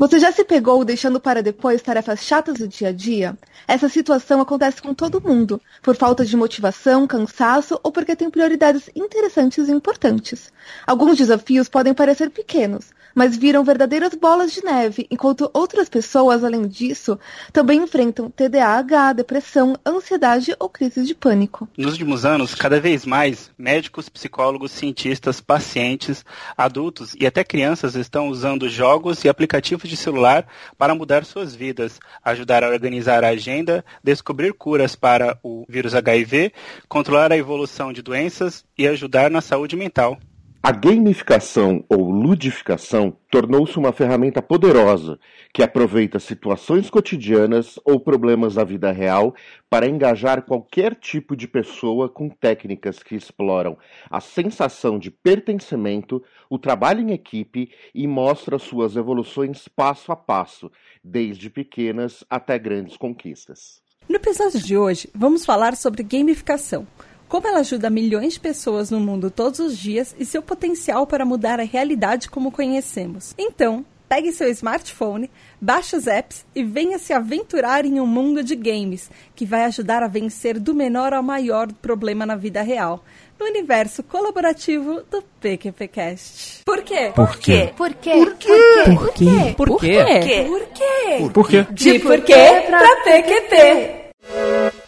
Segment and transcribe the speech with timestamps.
[0.00, 3.36] Você já se pegou deixando para depois tarefas chatas do dia a dia?
[3.68, 8.88] Essa situação acontece com todo mundo, por falta de motivação, cansaço ou porque tem prioridades
[8.96, 10.50] interessantes e importantes.
[10.86, 16.66] Alguns desafios podem parecer pequenos, mas viram verdadeiras bolas de neve, enquanto outras pessoas, além
[16.66, 17.18] disso,
[17.52, 21.68] também enfrentam TDAH, depressão, ansiedade ou crises de pânico.
[21.76, 26.24] Nos últimos anos, cada vez mais, médicos, psicólogos, cientistas, pacientes,
[26.56, 30.46] adultos e até crianças estão usando jogos e aplicativos de celular
[30.78, 36.52] para mudar suas vidas, ajudar a organizar a agenda, descobrir curas para o vírus HIV,
[36.88, 40.18] controlar a evolução de doenças e ajudar na saúde mental.
[40.62, 45.18] A gamificação ou ludificação tornou-se uma ferramenta poderosa
[45.54, 49.34] que aproveita situações cotidianas ou problemas da vida real
[49.70, 53.78] para engajar qualquer tipo de pessoa com técnicas que exploram
[54.10, 60.70] a sensação de pertencimento, o trabalho em equipe e mostra suas evoluções passo a passo,
[61.02, 63.80] desde pequenas até grandes conquistas.
[64.06, 66.86] No episódio de hoje, vamos falar sobre gamificação
[67.30, 71.24] como ela ajuda milhões de pessoas no mundo todos os dias e seu potencial para
[71.24, 73.36] mudar a realidade como conhecemos.
[73.38, 78.56] Então, pegue seu smartphone, baixe os apps e venha se aventurar em um mundo de
[78.56, 83.04] games que vai ajudar a vencer do menor ao maior problema na vida real.
[83.38, 86.64] No universo colaborativo do PQPcast.
[86.64, 87.12] Por quê?
[87.14, 87.72] Por quê?
[87.76, 88.10] Por quê?
[88.10, 88.44] Por quê?
[88.84, 89.54] Por quê?
[89.56, 90.44] Por quê?
[90.48, 91.30] Por quê?
[91.32, 91.66] Por quê?
[91.70, 94.79] De porquê pra PQP.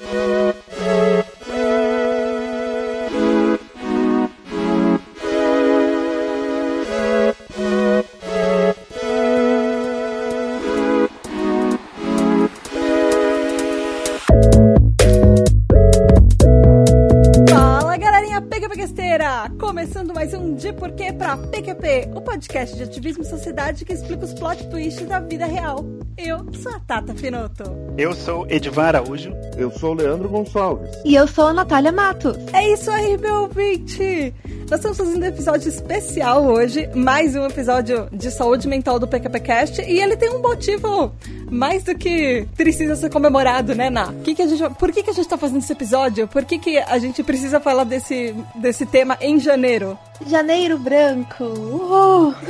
[19.83, 24.24] Começando mais um De Porquê pra PQP, o podcast de ativismo e sociedade que explica
[24.24, 25.84] os plot twists da vida real.
[26.16, 27.64] Eu sou a Tata Finoto.
[27.98, 29.33] Eu sou Edvan Araújo.
[29.58, 30.89] Eu sou o Leandro Gonçalves.
[31.05, 32.36] E eu sou a Natália Matos.
[32.52, 34.33] É isso aí, meu ouvinte!
[34.70, 39.83] Nós estamos fazendo um episódio especial hoje, mais um episódio de saúde mental do PQPcast,
[39.83, 41.12] e ele tem um motivo
[41.52, 44.13] mais do que precisa ser comemorado, né, Ná?
[44.24, 46.27] Que que a gente, por que, que a gente tá fazendo esse episódio?
[46.27, 49.98] Por que, que a gente precisa falar desse, desse tema em janeiro?
[50.27, 51.45] Janeiro branco.
[51.45, 52.35] Uhul.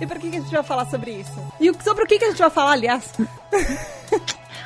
[0.00, 1.32] E por que, que a gente vai falar sobre isso?
[1.60, 3.12] E sobre o que, que a gente vai falar, aliás?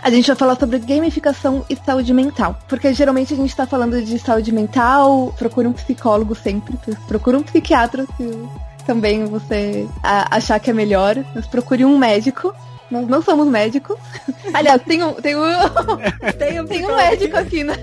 [0.02, 2.58] A gente vai falar sobre gamificação e saúde mental.
[2.68, 6.76] Porque geralmente a gente tá falando de saúde mental, procura um psicólogo sempre,
[7.08, 8.48] procura um psiquiatra se
[8.84, 12.52] também você achar que é melhor, mas procure um médico.
[12.92, 13.96] Nós não somos médicos.
[14.52, 15.40] Aliás, tem um, tem um,
[16.38, 17.74] Tem um, tem um médico aqui, né?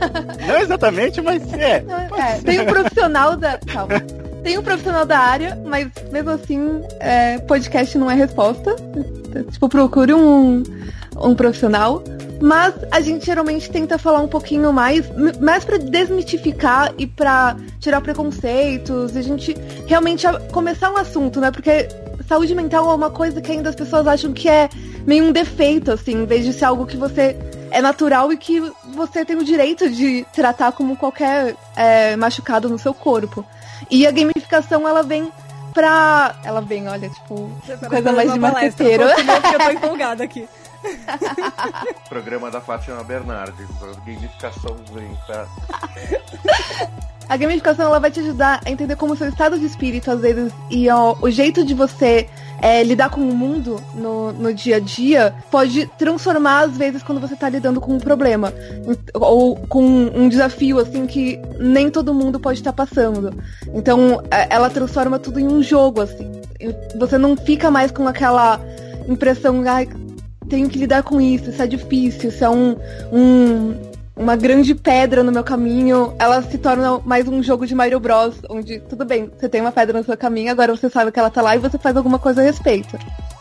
[0.45, 1.83] Não exatamente, mas é.
[2.15, 3.57] É, tem um profissional da.
[3.57, 3.99] Calma.
[4.43, 8.75] Tem um profissional da área, mas mesmo assim, é, podcast não é resposta.
[9.51, 10.63] Tipo, procure um,
[11.17, 12.03] um profissional.
[12.41, 15.05] Mas a gente geralmente tenta falar um pouquinho mais,
[15.41, 21.51] mais pra desmitificar e pra tirar preconceitos, e a gente realmente começar um assunto, né?
[21.51, 21.89] Porque
[22.29, 24.69] saúde mental é uma coisa que ainda as pessoas acham que é
[25.05, 27.35] meio um defeito, assim, em vez de ser algo que você
[27.71, 28.61] é natural e que
[28.93, 33.43] você tem o direito de tratar como qualquer é, machucado no seu corpo.
[33.89, 35.31] E a gamificação, ela vem
[35.73, 36.35] pra.
[36.43, 37.51] Ela vem, olha, tipo,
[37.89, 39.03] coisa mais de marqueteiro.
[39.03, 40.47] Eu tô empolgada aqui.
[42.09, 43.67] Programa da Fátima Bernardes.
[43.81, 45.47] A gamificação vem pra
[47.29, 50.19] A gamificação ela vai te ajudar a entender como o seu estado de espírito, às
[50.19, 52.27] vezes, e ó, o jeito de você
[52.59, 57.21] é, lidar com o mundo no, no dia a dia pode transformar, às vezes, quando
[57.21, 58.51] você tá lidando com um problema.
[59.13, 63.31] Ou com um desafio, assim, que nem todo mundo pode estar passando.
[63.75, 66.31] Então, é, ela transforma tudo em um jogo, assim.
[66.97, 68.59] Você não fica mais com aquela
[69.07, 69.87] impressão, ai,
[70.49, 72.75] tenho que lidar com isso, isso é difícil, isso é um,
[73.13, 73.75] um,
[74.15, 78.35] uma grande pedra no meu caminho, ela se torna mais um jogo de Mario Bros,
[78.49, 81.29] onde tudo bem, você tem uma pedra no seu caminho, agora você sabe que ela
[81.29, 82.97] tá lá e você faz alguma coisa a respeito.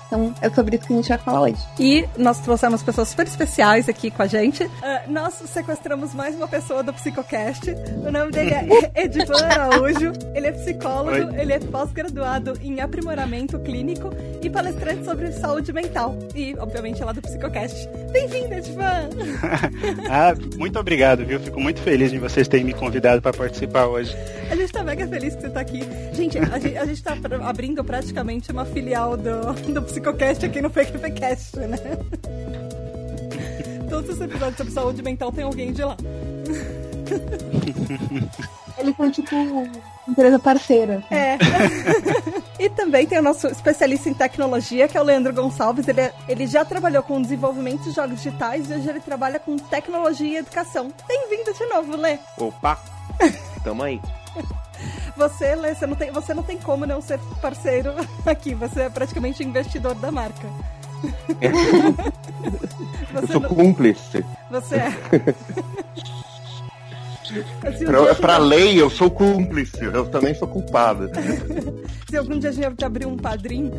[0.09, 1.63] Então é sobre isso que a gente vai falar hoje.
[1.79, 4.69] E nós trouxemos pessoas super especiais aqui com a gente.
[4.83, 7.71] Ah, nós sequestramos mais uma pessoa do Psicocast.
[8.07, 10.13] O nome dele é Edivan Araújo.
[10.35, 11.41] Ele é psicólogo, Oi.
[11.41, 14.11] ele é pós-graduado em aprimoramento clínico
[14.41, 16.17] e palestrante sobre saúde mental.
[16.35, 17.89] E, obviamente, é do Psicocast.
[18.11, 19.09] Bem-vindo, Edivan!
[20.11, 21.39] Ah, muito obrigado, viu?
[21.39, 24.17] Fico muito feliz de vocês terem me convidado para participar hoje.
[24.51, 25.83] A gente tá mega feliz que você tá aqui.
[26.13, 29.98] Gente, a gente, a gente tá abrindo praticamente uma filial do, do Psicocast
[30.47, 31.79] aqui no PQPcast, né?
[33.89, 35.97] Todos os episódios sobre saúde mental tem alguém de lá.
[38.79, 39.35] Eles são tipo
[40.07, 40.99] empresa parceira.
[40.99, 41.15] Assim.
[41.15, 41.39] É.
[42.65, 45.89] e também tem o nosso especialista em tecnologia, que é o Leandro Gonçalves.
[45.89, 49.57] Ele, é, ele já trabalhou com desenvolvimento de jogos digitais e hoje ele trabalha com
[49.57, 50.93] tecnologia e educação.
[51.07, 52.19] Bem-vindo de novo, Lê.
[52.39, 52.79] Opa!
[53.65, 54.01] Tamo aí.
[55.17, 57.93] Você, Lê, você não, tem, você não tem como não ser parceiro
[58.25, 58.55] aqui.
[58.55, 60.49] Você é praticamente investidor da marca.
[63.15, 63.49] eu sou não...
[63.49, 64.25] cúmplice.
[64.51, 64.93] Você é.
[67.67, 71.11] Assim, pra, pra lei, eu sou cúmplice, eu também sou culpada.
[72.09, 73.71] Se algum dia a gente abrir um padrinho,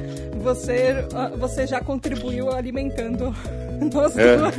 [0.43, 3.35] você, ah, você já contribuiu alimentando
[3.91, 4.37] nós é.
[4.37, 4.55] duas,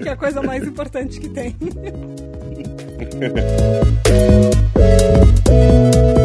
[0.00, 1.54] que é a coisa mais importante que tem.
[3.06, 3.44] Tentar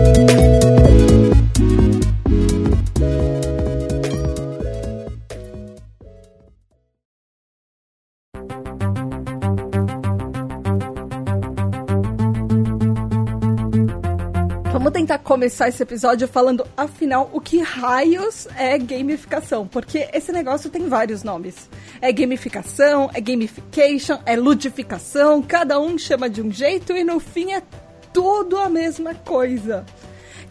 [15.25, 19.67] começar esse episódio falando, afinal, o que raios é gamificação?
[19.67, 21.67] Porque esse negócio tem vários nomes.
[21.99, 27.53] É gamificação, é gamification, é ludificação, cada um chama de um jeito e no fim
[27.53, 27.63] é
[28.13, 29.83] tudo a mesma coisa.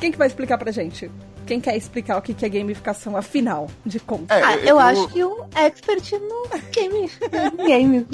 [0.01, 1.09] Quem que vai explicar pra gente?
[1.47, 4.37] Quem quer explicar o que é gamificação, afinal de contas?
[4.37, 7.09] É, ah, eu, eu, acho que o expert no game,
[7.65, 8.07] games.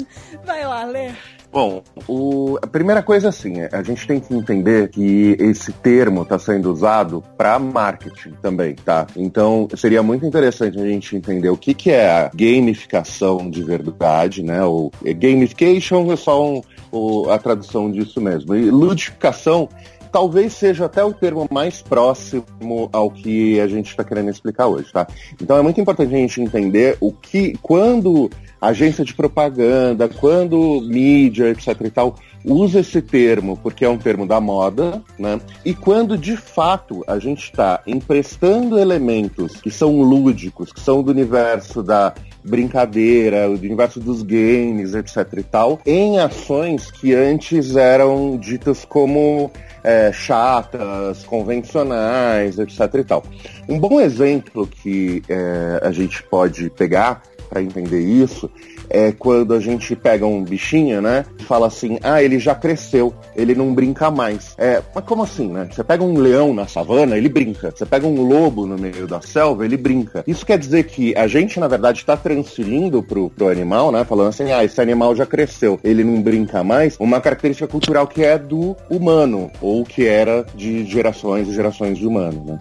[0.45, 1.11] Vai lá, Lê.
[1.51, 6.21] Bom, o, a primeira coisa assim, é, a gente tem que entender que esse termo
[6.21, 9.05] está sendo usado para marketing também, tá?
[9.17, 14.41] Então seria muito interessante a gente entender o que, que é a gamificação de verdade,
[14.41, 14.63] né?
[14.63, 16.61] O é, gamification é só um,
[17.29, 18.55] a tradução disso mesmo.
[18.55, 19.67] E ludificação
[20.11, 24.91] talvez seja até o termo mais próximo ao que a gente está querendo explicar hoje,
[24.91, 25.07] tá?
[25.41, 28.29] Então é muito importante a gente entender o que, quando
[28.61, 34.25] agência de propaganda, quando mídia, etc e tal, usa esse termo porque é um termo
[34.25, 35.39] da moda, né?
[35.63, 41.11] E quando de fato a gente está emprestando elementos que são lúdicos, que são do
[41.11, 48.37] universo da brincadeira, do universo dos games, etc e tal, em ações que antes eram
[48.37, 49.51] ditas como
[49.83, 53.23] é, chatas, convencionais, etc e tal.
[53.69, 58.49] Um bom exemplo que é, a gente pode pegar para entender isso
[58.91, 61.25] é quando a gente pega um bichinho, né?
[61.47, 64.53] Fala assim, ah, ele já cresceu, ele não brinca mais.
[64.57, 65.67] É, mas como assim, né?
[65.71, 67.71] Você pega um leão na savana, ele brinca.
[67.71, 70.23] Você pega um lobo no meio da selva, ele brinca.
[70.27, 74.03] Isso quer dizer que a gente, na verdade, está transferindo pro, pro animal, né?
[74.03, 76.97] Falando assim, ah, esse animal já cresceu, ele não brinca mais.
[76.99, 82.05] Uma característica cultural que é do humano, ou que era de gerações e gerações de
[82.05, 82.59] humano, né?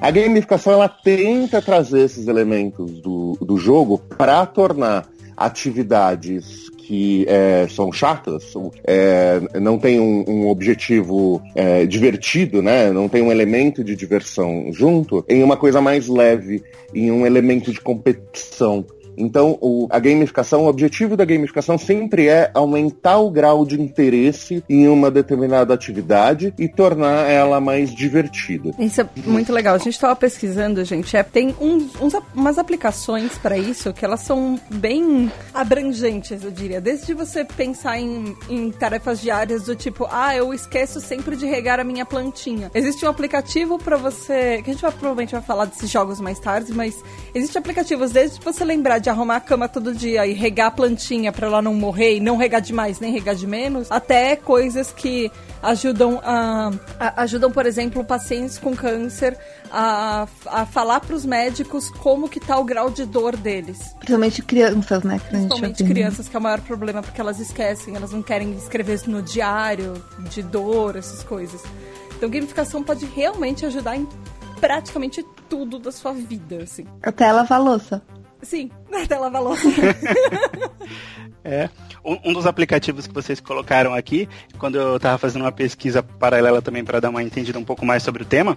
[0.00, 5.06] A gamificação ela tenta trazer esses elementos do, do jogo para tornar
[5.38, 12.90] atividades que é, são chatas, é, não tem um, um objetivo é, divertido, né?
[12.90, 16.62] não tem um elemento de diversão junto, em uma coisa mais leve,
[16.94, 18.86] em um elemento de competição.
[19.18, 24.62] Então, o, a gamificação, o objetivo da gamificação sempre é aumentar o grau de interesse
[24.68, 28.70] em uma determinada atividade e tornar ela mais divertida.
[28.78, 29.74] Isso é muito legal.
[29.74, 34.20] A gente estava pesquisando, gente, é, tem uns, uns, umas aplicações para isso que elas
[34.20, 36.80] são bem abrangentes, eu diria.
[36.80, 41.80] Desde você pensar em, em tarefas diárias do tipo, ah, eu esqueço sempre de regar
[41.80, 42.70] a minha plantinha.
[42.74, 46.38] Existe um aplicativo para você, que a gente vai, provavelmente vai falar desses jogos mais
[46.38, 47.02] tarde, mas
[47.34, 50.70] existe aplicativos desde você lembrar de de arrumar a cama todo dia e regar a
[50.70, 54.92] plantinha para ela não morrer e não regar demais nem regar de menos, até coisas
[54.92, 55.32] que
[55.62, 59.36] ajudam a, a ajudam, por exemplo, pacientes com câncer
[59.72, 63.78] a, a falar para os médicos como que tá o grau de dor deles.
[63.98, 65.20] Principalmente crianças, né?
[65.28, 69.22] Principalmente crianças, que é o maior problema, porque elas esquecem, elas não querem escrever no
[69.22, 69.94] diário
[70.30, 71.62] de dor, essas coisas.
[72.16, 74.06] Então, gamificação pode realmente ajudar em
[74.60, 76.84] praticamente tudo da sua vida, assim.
[77.02, 78.02] Até lavar louça.
[78.42, 79.68] Sim, até lavar louça.
[81.44, 81.68] é.
[82.04, 84.28] Um, um, dos aplicativos que vocês colocaram aqui,
[84.58, 88.02] quando eu estava fazendo uma pesquisa paralela também para dar uma entendida um pouco mais
[88.02, 88.56] sobre o tema,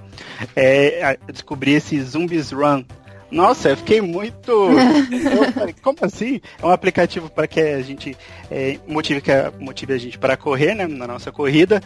[0.56, 2.84] é, descobri esse Zombies Run.
[3.32, 4.52] Nossa, eu fiquei muito.
[4.52, 6.42] eu falei, como assim?
[6.62, 8.18] É um aplicativo para que a gente
[8.50, 10.86] é, motive, que motive a gente para correr, né?
[10.86, 11.82] Na nossa corrida.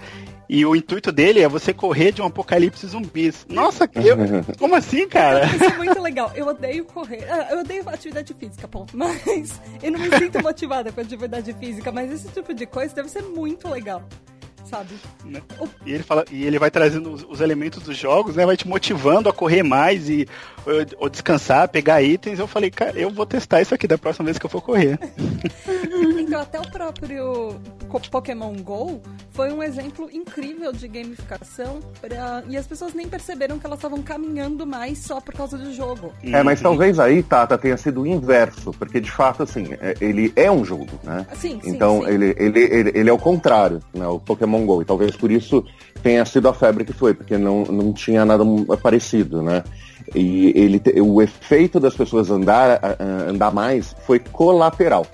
[0.48, 3.46] E o intuito dele é você correr de um apocalipse zumbis.
[3.50, 4.18] Nossa, eu,
[4.60, 5.46] como assim, cara?
[5.46, 6.32] Isso é muito legal.
[6.36, 7.26] Eu odeio correr.
[7.30, 8.96] Ah, eu odeio atividade física, ponto.
[8.98, 13.10] Mas eu não me sinto motivada com atividade física, mas esse tipo de coisa deve
[13.10, 14.04] ser muito legal
[14.66, 14.96] sabe?
[15.24, 15.42] Né?
[15.86, 18.46] E ele fala, e ele vai trazendo os, os, elementos dos jogos, né?
[18.46, 20.28] Vai te motivando a correr mais e
[20.66, 22.40] ou, ou, descansar, pegar itens.
[22.40, 25.00] Eu falei, cara, eu vou testar isso aqui da próxima vez que eu for correr.
[26.36, 27.56] que até o próprio
[28.12, 29.02] Pokémon GO
[29.32, 32.44] foi um exemplo incrível de gamificação pra...
[32.50, 36.12] e as pessoas nem perceberam que elas estavam caminhando mais só por causa do jogo.
[36.24, 40.34] É, mas talvez aí, Tata, tenha sido o inverso, porque de fato, assim, é, ele
[40.36, 41.26] é um jogo, né?
[41.36, 42.10] Sim, sim, então sim.
[42.10, 44.06] Ele, ele, ele, ele é o contrário, né?
[44.08, 44.82] O Pokémon GO.
[44.82, 45.64] E talvez por isso
[46.04, 48.44] tenha sido a febre que foi, porque não, não tinha nada
[48.82, 49.64] parecido, né?
[50.14, 52.80] E ele, o efeito das pessoas andar,
[53.28, 55.06] andar mais foi colateral.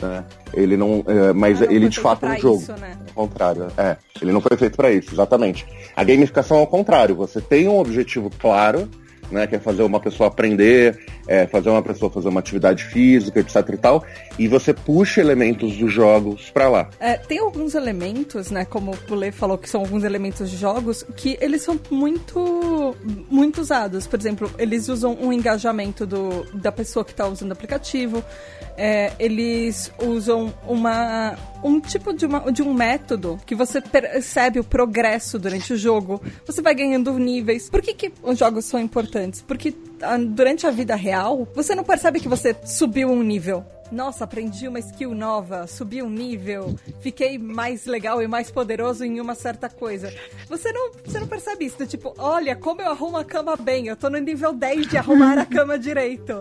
[0.00, 0.24] Né?
[0.52, 2.60] Ele não, é, mas Ah, não ele de fato é um jogo.
[2.62, 2.96] isso, né?
[3.14, 3.96] Ao contrário, é.
[4.20, 5.66] Ele não foi feito para isso, exatamente.
[5.96, 7.14] A gamificação é o contrário.
[7.16, 8.88] Você tem um objetivo claro,
[9.30, 9.46] né?
[9.46, 13.56] Que é fazer uma pessoa aprender, é, fazer uma pessoa fazer uma atividade física, etc
[13.72, 14.04] e tal,
[14.38, 16.90] e você puxa elementos dos jogos para lá.
[16.98, 21.04] É, tem alguns elementos, né, como o Lê falou, que são alguns elementos de jogos,
[21.16, 22.96] que eles são muito,
[23.30, 24.06] muito usados.
[24.06, 28.24] Por exemplo, eles usam um engajamento do, da pessoa que está usando o aplicativo,
[28.76, 34.64] é, eles usam uma, um tipo de, uma, de um método que você percebe o
[34.64, 37.68] progresso durante o jogo, você vai ganhando níveis.
[37.68, 39.42] Por que, que os jogos são importantes?
[39.42, 39.74] Porque
[40.30, 43.64] durante a vida real, você não percebe que você subiu um nível.
[43.90, 49.20] Nossa, aprendi uma skill nova, subi um nível, fiquei mais legal e mais poderoso em
[49.20, 50.14] uma certa coisa.
[50.48, 53.88] Você não, você não percebe isso, do tipo, olha como eu arrumo a cama bem,
[53.88, 56.40] eu tô no nível 10 de arrumar a cama direito.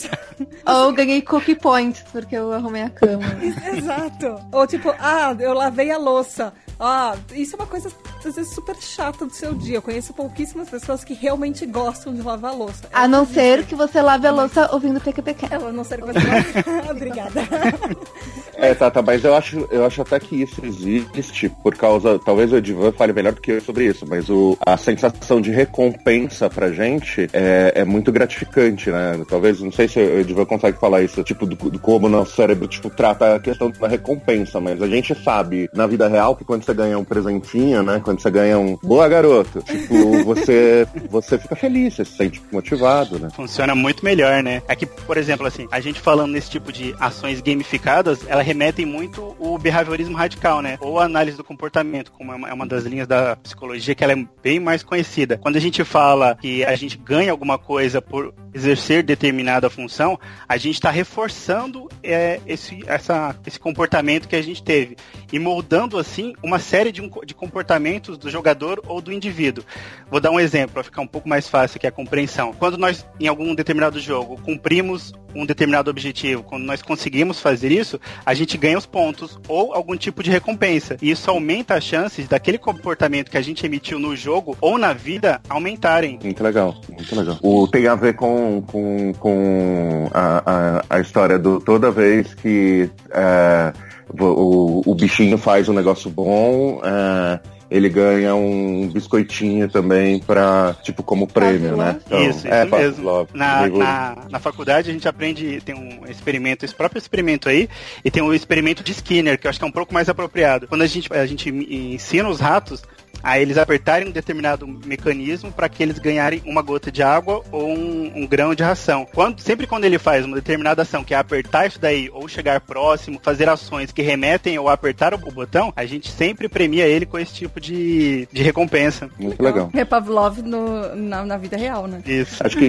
[0.66, 3.24] Ou ganhei cookie points, porque eu arrumei a cama.
[3.76, 4.40] Exato.
[4.50, 6.54] Ou tipo, ah, eu lavei a louça.
[6.80, 7.90] Ah, isso é uma coisa,
[8.24, 9.76] às vezes, super chata do seu dia.
[9.76, 12.88] Eu conheço pouquíssimas pessoas que realmente gostam de lavar a louça.
[12.92, 15.54] A não ser que você lave a louça ouvindo PQPQ.
[15.54, 16.18] A não ser que você...
[16.90, 17.40] Obrigada.
[18.60, 22.18] É, Tata, mas eu acho, eu acho até que isso existe por causa.
[22.18, 25.52] Talvez o Edivan fale melhor do que eu sobre isso, mas o, a sensação de
[25.52, 29.24] recompensa pra gente é, é muito gratificante, né?
[29.28, 32.34] Talvez, não sei se o Edivan consegue falar isso, tipo, do, do como o nosso
[32.34, 36.44] cérebro tipo, trata a questão da recompensa, mas a gente sabe na vida real que
[36.44, 38.00] quando você ganha um presentinho, né?
[38.04, 43.18] Quando você ganha um boa garoto, tipo, você, você fica feliz, você se sente motivado,
[43.18, 43.30] né?
[43.34, 44.62] Funciona muito melhor, né?
[44.68, 48.84] É que, por exemplo, assim, a gente falando nesse tipo de ações gamificadas, elas remetem
[48.84, 50.76] muito o behaviorismo radical, né?
[50.80, 54.04] Ou a análise do comportamento, como é uma, é uma das linhas da psicologia que
[54.04, 55.38] ela é bem mais conhecida.
[55.38, 60.56] Quando a gente fala que a gente ganha alguma coisa por exercer determinada função, a
[60.56, 64.96] gente está reforçando é, esse, essa, esse comportamento que a gente teve
[65.32, 69.64] e moldando assim uma série de, de comportamentos do jogador ou do indivíduo.
[70.10, 72.52] Vou dar um exemplo para ficar um pouco mais fácil que a compreensão.
[72.52, 78.00] Quando nós em algum determinado jogo cumprimos um determinado objetivo, quando nós conseguimos fazer isso,
[78.24, 80.96] a gente ganha os pontos ou algum tipo de recompensa.
[81.02, 84.92] E isso aumenta as chances daquele comportamento que a gente emitiu no jogo ou na
[84.92, 86.18] vida aumentarem.
[86.22, 87.38] Muito legal, muito legal.
[87.42, 90.42] O, tem a ver com, com, com a,
[90.90, 93.72] a, a história do toda vez que é,
[94.18, 101.02] o, o bichinho faz um negócio bom, é, ele ganha um biscoitinho também para tipo
[101.02, 102.00] como prêmio, né?
[102.06, 103.04] Então, isso, isso é, mesmo.
[103.04, 103.28] Pavlov.
[103.34, 107.68] Na, na, na faculdade a gente aprende, tem um experimento, esse próprio experimento aí,
[108.04, 110.66] e tem o experimento de Skinner, que eu acho que é um pouco mais apropriado.
[110.66, 112.82] Quando a gente, a gente ensina os ratos
[113.22, 117.68] a eles apertarem um determinado mecanismo para que eles ganharem uma gota de água ou
[117.68, 119.06] um, um grão de ração.
[119.14, 122.60] Quando, sempre quando ele faz uma determinada ação, que é apertar isso daí, ou chegar
[122.60, 127.18] próximo, fazer ações que remetem ao apertar o botão, a gente sempre premia ele com
[127.18, 129.10] esse tipo de, de recompensa.
[129.18, 129.70] Muito legal.
[129.74, 132.02] É Pavlov no, na, na vida real, né?
[132.06, 132.44] Isso.
[132.44, 132.68] Acho que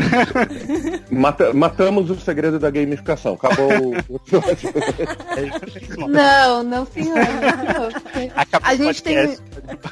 [1.14, 3.34] mata- matamos o segredo da gamificação.
[3.34, 4.20] Acabou o.
[6.10, 7.16] Não, não, senhor.
[7.16, 8.32] não, senhor.
[8.36, 9.44] Acabou A o gente tem, podcast.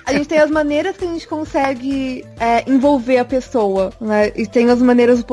[0.05, 4.31] a gente tem as maneiras que a gente consegue é, envolver a pessoa, né?
[4.35, 5.23] E tem as maneiras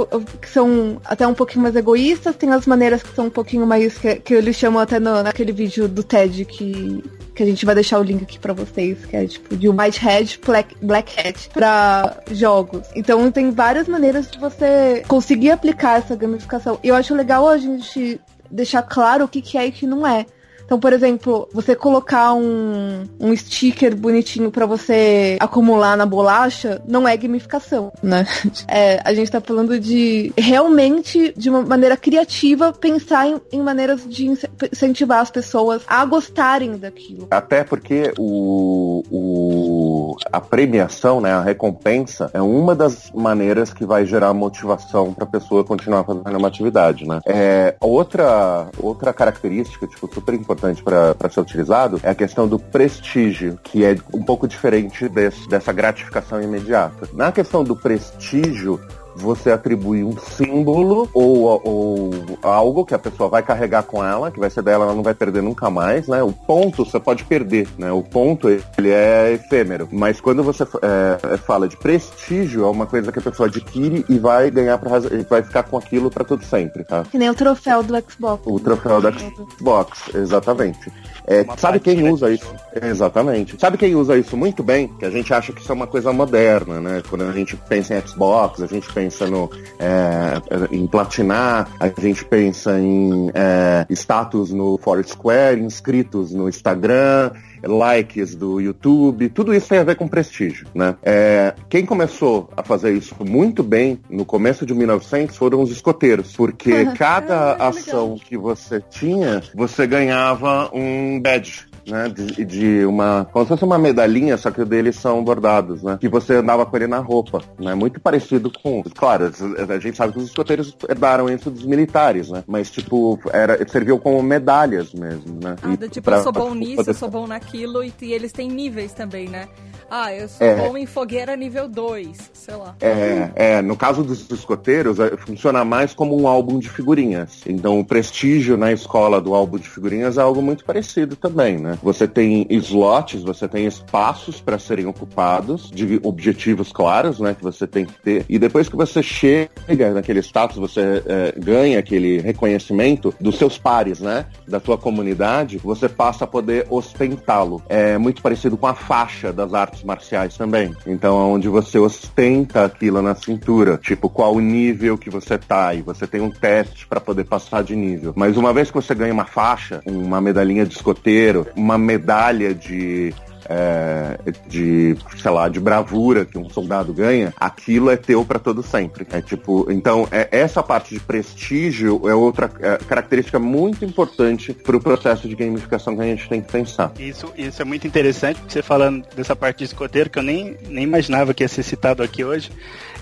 [0.41, 3.97] que são até um pouquinho mais egoístas, tem as maneiras que são um pouquinho mais
[3.97, 7.03] que, que eles chamam até no, naquele vídeo do TED que
[7.35, 10.09] que a gente vai deixar o link aqui pra vocês, que é tipo de White
[10.09, 12.87] Hat, Black, Black Hat pra jogos.
[12.95, 16.79] Então tem várias maneiras de você conseguir aplicar essa gamificação.
[16.81, 19.85] E eu acho legal a gente deixar claro o que, que é e o que
[19.85, 20.27] não é.
[20.65, 27.07] Então, por exemplo, você colocar um, um sticker bonitinho pra você acumular na bolacha não
[27.07, 28.27] é gamificação, né?
[28.67, 34.07] É, a gente tá falando de realmente, de uma maneira criativa, pensar em, em maneiras
[34.09, 37.27] de ince- incentivar as pessoas a gostarem daquilo.
[37.31, 39.94] Até porque o, o-
[40.33, 45.27] a premiação, né, a recompensa, é uma das maneiras que vai gerar motivação para a
[45.27, 47.21] pessoa continuar fazendo uma atividade, né?
[47.27, 53.59] É, outra, outra característica, tipo, super importante para ser utilizado é a questão do prestígio,
[53.63, 57.09] que é um pouco diferente desse- dessa gratificação imediata.
[57.13, 58.81] Na questão do prestígio,
[59.17, 62.11] você atribui um símbolo ou, ou
[62.43, 65.15] algo que a pessoa vai carregar com ela, que vai ser dela, ela não vai
[65.15, 66.23] perder nunca mais, né?
[66.23, 67.93] O ponto você pode perder, né?
[67.93, 69.89] O ponto, ele é efêmero.
[69.93, 74.19] Mas quando você é, fala de prestígio, é uma coisa que a pessoa adquire e
[74.19, 77.05] vai ganhar pra, vai ficar com aquilo para todo sempre, tá?
[77.11, 78.43] Que nem o troféu do Xbox.
[78.47, 79.13] O troféu do
[79.59, 80.93] Xbox, exatamente.
[81.27, 82.55] É, sabe quem usa isso?
[82.83, 83.59] Exatamente.
[83.59, 84.89] Sabe quem usa isso muito bem?
[84.99, 87.03] Que a gente acha que isso é uma coisa moderna, né?
[87.09, 90.41] Quando a gente pensa em Xbox, a gente pensa no, é,
[90.71, 97.31] em platinar, a gente pensa em é, status no Foursquare, inscritos no Instagram,
[97.67, 100.97] likes do YouTube, tudo isso tem a ver com prestígio, né?
[101.03, 106.35] É, quem começou a fazer isso muito bem no começo de 1900 foram os escoteiros,
[106.37, 112.09] porque cada ah, ação que você tinha, você ganhava um badge né?
[112.09, 113.27] De, de, uma.
[113.33, 115.97] Como se fosse uma medalhinha, só que o deles são bordados, né?
[116.01, 117.75] Que você andava com ele na roupa, né?
[117.75, 118.83] Muito parecido com.
[118.95, 119.31] Claro,
[119.69, 122.45] a gente sabe que os escoteiros herdaram isso dos militares, né?
[122.47, 125.57] Mas, tipo, era, serviam como medalhas mesmo, né?
[125.63, 126.91] Ah, do, tipo, pra, eu sou bom nisso, poder...
[126.91, 129.49] eu sou bom naquilo, e, e eles têm níveis também, né?
[129.97, 130.57] Ah, eu sou é.
[130.57, 132.75] bom em fogueira nível 2, sei lá.
[132.81, 137.43] É, é, no caso dos escoteiros, é, funciona mais como um álbum de figurinhas.
[137.47, 141.79] Então, o prestígio na escola do álbum de figurinhas é algo muito parecido também, né?
[141.81, 147.65] Você tem slots, você tem espaços para serem ocupados, de objetivos claros, né, que você
[147.65, 148.27] tem que ter.
[148.29, 154.01] E depois que você chega naquele status, você é, ganha aquele reconhecimento dos seus pares,
[154.01, 157.63] né, da tua comunidade, você passa a poder ostentá-lo.
[157.69, 160.75] É muito parecido com a faixa das artes marciais também.
[160.87, 165.83] Então, onde você ostenta aquilo na cintura, tipo qual o nível que você tá e
[165.83, 168.13] você tem um teste para poder passar de nível.
[168.17, 173.15] Mas uma vez que você ganha uma faixa, uma medalhinha de escoteiro, uma medalha de
[173.49, 178.63] é, de, sei lá, de bravura que um soldado ganha, aquilo é teu para todo
[178.63, 179.07] sempre.
[179.11, 184.77] É tipo, então é, essa parte de prestígio é outra é, característica muito importante para
[184.77, 186.93] o processo de gamificação que a gente tem que pensar.
[186.99, 190.85] Isso, isso é muito interessante, você falando dessa parte de escoteiro que eu nem, nem
[190.85, 192.51] imaginava que ia ser citado aqui hoje.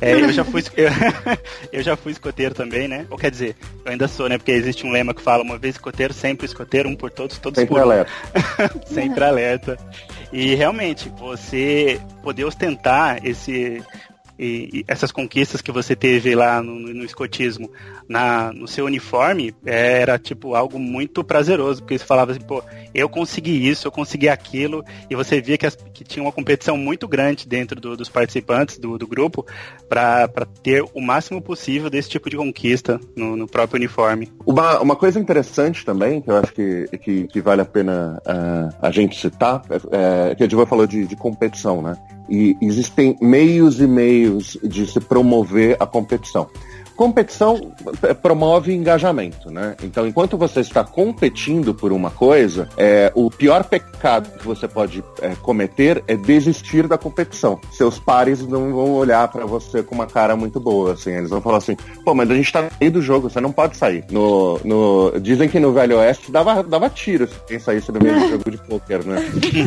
[0.02, 0.88] É, eu já fui eu,
[1.72, 3.06] eu, já fui escoteiro também, né?
[3.08, 3.54] Ou quer dizer,
[3.84, 4.36] eu ainda sou, né?
[4.36, 7.56] Porque existe um lema que fala uma vez escoteiro, sempre escoteiro, um por todos, todos
[7.56, 7.84] sempre por um.
[7.84, 8.10] Alerta.
[8.84, 9.78] sempre alerta.
[10.32, 13.80] E realmente, você poder ostentar esse,
[14.42, 17.70] e, e essas conquistas que você teve lá no, no escotismo
[18.08, 23.08] na, no seu uniforme era tipo algo muito prazeroso, porque você falava assim, pô, eu
[23.08, 27.06] consegui isso, eu consegui aquilo, e você via que, as, que tinha uma competição muito
[27.06, 29.46] grande dentro do, dos participantes do, do grupo
[29.88, 30.28] para
[30.62, 34.32] ter o máximo possível desse tipo de conquista no, no próprio uniforme.
[34.44, 38.76] Uma, uma coisa interessante também, que eu acho que, que, que vale a pena uh,
[38.82, 41.96] a gente citar, é, é, que a Diva falou de, de competição, né?
[42.32, 46.48] E existem meios e meios de se promover a competição.
[46.96, 47.72] Competição
[48.20, 49.76] promove engajamento, né?
[49.82, 55.02] Então, enquanto você está competindo por uma coisa, é, o pior pecado que você pode
[55.20, 57.60] é, cometer é desistir da competição.
[57.70, 61.10] Seus pares não vão olhar para você com uma cara muito boa, assim.
[61.10, 63.52] Eles vão falar assim, pô, mas a gente tá no meio do jogo, você não
[63.52, 64.04] pode sair.
[64.10, 68.20] No, no, dizem que no Velho Oeste dava, dava tiro se quem saísse no meio
[68.20, 69.16] do jogo de poker, né?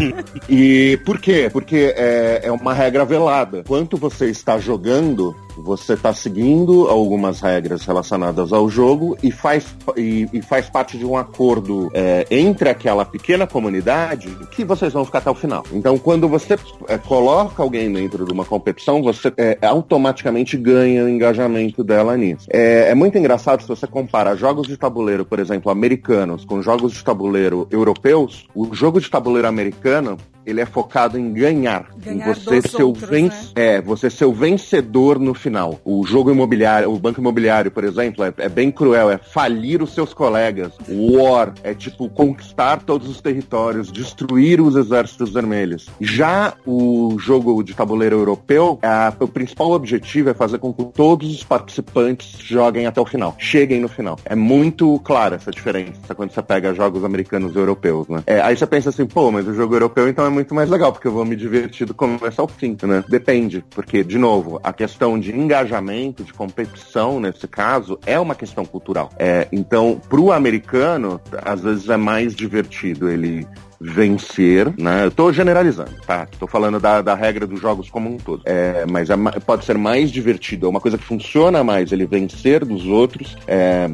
[0.49, 1.49] e por quê?
[1.51, 3.63] Porque é, é uma regra velada.
[3.67, 10.27] Quanto você está jogando, você está seguindo algumas regras relacionadas ao jogo e faz, e,
[10.33, 15.19] e faz parte de um acordo é, entre aquela pequena comunidade que vocês vão ficar
[15.19, 15.63] até o final.
[15.71, 16.57] Então, quando você
[16.89, 22.47] é, coloca alguém dentro de uma competição, você é, automaticamente ganha o engajamento dela nisso.
[22.51, 26.91] É, é muito engraçado se você compara jogos de tabuleiro, por exemplo, americanos, com jogos
[26.91, 28.45] de tabuleiro europeus.
[28.53, 33.09] O jogo de tabuleiro americano ele é focado em ganhar, ganhar em você ser outros,
[33.09, 33.31] ven né?
[33.55, 35.79] é, você ser o vencedor no final.
[35.83, 40.13] O jogo imobiliário, banco imobiliário, por exemplo, é, é, bem cruel, é falir os seus
[40.13, 40.71] colegas.
[40.89, 45.87] War é tipo conquistar todos os territórios, destruir os exércitos vermelhos.
[46.01, 51.31] Já o jogo de tabuleiro europeu, a, o principal objetivo é fazer com que todos
[51.33, 54.17] os participantes joguem até o final, cheguem no final.
[54.25, 58.23] É muito clara essa diferença quando você pega jogos americanos e europeus, né?
[58.25, 60.91] É, aí você pensa assim, pô, mas o jogo europeu então é muito mais legal,
[60.91, 63.03] porque eu vou me divertir do começo ao fim, né?
[63.07, 68.65] Depende, porque, de novo, a questão de engajamento, de competição, nesse caso, é uma questão
[68.65, 69.09] cultural.
[69.17, 73.45] É, então, pro americano, às vezes é mais divertido ele
[73.79, 75.05] vencer, né?
[75.05, 76.27] Eu tô generalizando, tá?
[76.39, 78.41] Tô falando da, da regra dos jogos como um todo.
[78.45, 82.63] É, mas é, pode ser mais divertido, é uma coisa que funciona mais ele vencer
[82.65, 83.89] dos outros, é,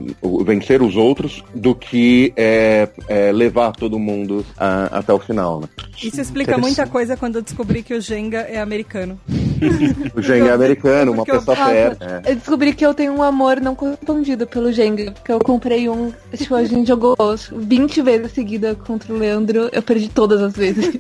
[0.46, 5.67] vencer os outros, do que é, é levar todo mundo a, até o final, né?
[6.02, 9.20] Isso explica muita coisa quando eu descobri que o Jenga é americano.
[10.15, 12.24] o Jenga é americano, uma pessoa certa.
[12.26, 12.32] É.
[12.32, 16.12] Eu descobri que eu tenho um amor não correspondido pelo Jenga, porque eu comprei um,
[16.36, 17.15] tipo, a gente jogou
[17.52, 20.93] 20 vezes seguida contra o Leandro, eu perdi todas as vezes.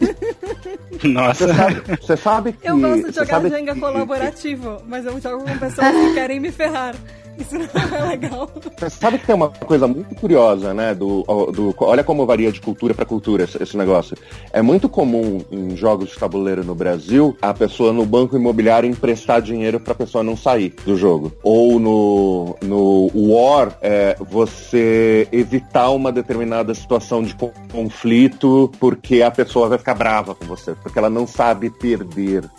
[1.03, 1.47] Nossa.
[1.47, 2.67] Você sabe, você sabe que...
[2.69, 6.95] Eu gosto de jogar Jenga colaborativo, mas eu jogo com pessoas que querem me ferrar.
[7.37, 8.49] Isso não é legal.
[8.89, 10.93] Sabe que tem uma coisa muito curiosa, né?
[10.93, 14.17] Do, do, olha como varia de cultura para cultura esse, esse, negócio.
[14.51, 19.41] É muito comum em jogos de tabuleiro no Brasil a pessoa no banco imobiliário emprestar
[19.41, 21.31] dinheiro para a pessoa não sair do jogo.
[21.43, 27.35] Ou no, no War, é, você evitar uma determinada situação de
[27.71, 32.49] conflito porque a pessoa vai ficar brava com você, porque ela não sabe perder.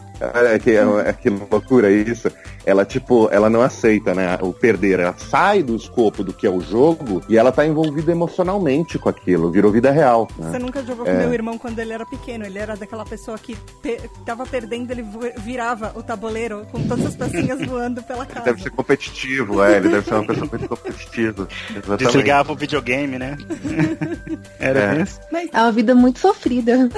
[0.53, 2.31] É que, é, que loucura isso.
[2.65, 5.01] Ela, tipo, ela não aceita, né, o perder.
[5.01, 9.09] Ela sai do escopo do que é o jogo e ela tá envolvida emocionalmente com
[9.09, 9.51] aquilo.
[9.51, 10.29] Virou vida real.
[10.39, 10.51] Né?
[10.53, 11.13] Você nunca jogou é.
[11.13, 12.45] com meu irmão quando ele era pequeno.
[12.45, 15.05] Ele era daquela pessoa que pe tava perdendo, ele
[15.39, 18.41] virava o tabuleiro com todas as pecinhas voando pela casa.
[18.41, 19.77] Ele deve ser competitivo, é.
[19.79, 21.49] Ele deve ser uma pessoa muito competitiva.
[21.71, 22.05] Exatamente.
[22.05, 23.37] Desligava o videogame, né?
[24.61, 25.03] era é.
[25.03, 25.21] isso.
[25.53, 26.89] É uma vida muito sofrida.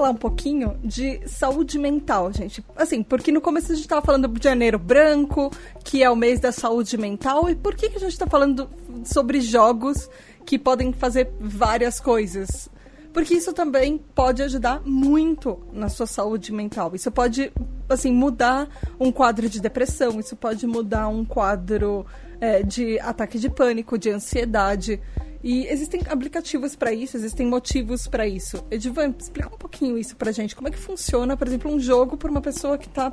[0.00, 2.64] Falar um pouquinho de saúde mental, gente.
[2.74, 5.52] Assim, porque no começo a gente estava falando de janeiro branco,
[5.84, 8.68] que é o mês da saúde mental, e por que, que a gente está falando
[9.04, 10.08] sobre jogos
[10.46, 12.70] que podem fazer várias coisas?
[13.12, 16.94] Porque isso também pode ajudar muito na sua saúde mental.
[16.94, 17.52] Isso pode,
[17.88, 22.06] assim, mudar um quadro de depressão, isso pode mudar um quadro
[22.40, 24.98] é, de ataque de pânico, de ansiedade.
[25.42, 28.64] E existem aplicativos para isso, existem motivos para isso.
[28.70, 30.54] Edivan, explica um pouquinho isso pra gente.
[30.54, 33.12] Como é que funciona, por exemplo, um jogo para uma pessoa que está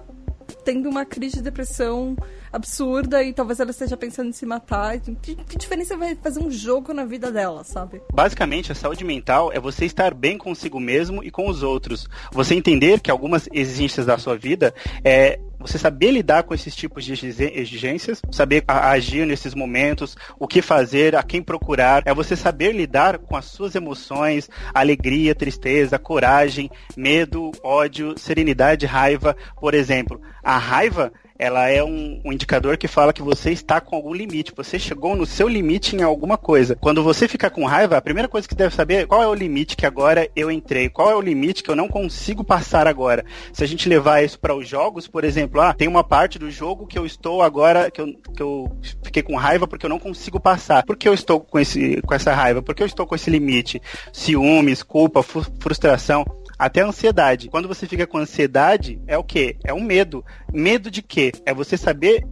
[0.63, 2.15] tendo uma crise de depressão
[2.57, 4.99] absurda e talvez ela esteja pensando em se matar.
[4.99, 8.01] Que, que, diferença vai fazer um jogo na vida dela, sabe?
[8.13, 12.07] Basicamente, a saúde mental é você estar bem consigo mesmo e com os outros.
[12.31, 17.03] Você entender que algumas exigências da sua vida é você saber lidar com esses tipos
[17.03, 22.73] de exigências, saber agir nesses momentos, o que fazer, a quem procurar, é você saber
[22.73, 29.35] lidar com as suas emoções, alegria, tristeza, coragem, medo, ódio, serenidade, raiva.
[29.59, 33.95] Por exemplo, a raiva ela é um, um, indicador que fala que você está com
[33.95, 34.53] algum limite.
[34.55, 36.75] Você chegou no seu limite em alguma coisa.
[36.75, 39.33] Quando você fica com raiva, a primeira coisa que deve saber é qual é o
[39.33, 43.23] limite que agora eu entrei, qual é o limite que eu não consigo passar agora.
[43.53, 46.49] Se a gente levar isso para os jogos, por exemplo, ah, tem uma parte do
[46.49, 49.99] jogo que eu estou agora, que eu, que eu fiquei com raiva porque eu não
[49.99, 50.83] consigo passar.
[50.85, 52.61] Por que eu estou com, esse, com essa raiva?
[52.61, 53.81] Por que eu estou com esse limite?
[54.11, 56.25] Ciúmes, culpa, frustração
[56.57, 57.49] até ansiedade.
[57.49, 59.57] Quando você fica com ansiedade, é o quê?
[59.63, 60.25] É um medo.
[60.53, 61.31] Medo de quê?
[61.45, 62.25] É você saber,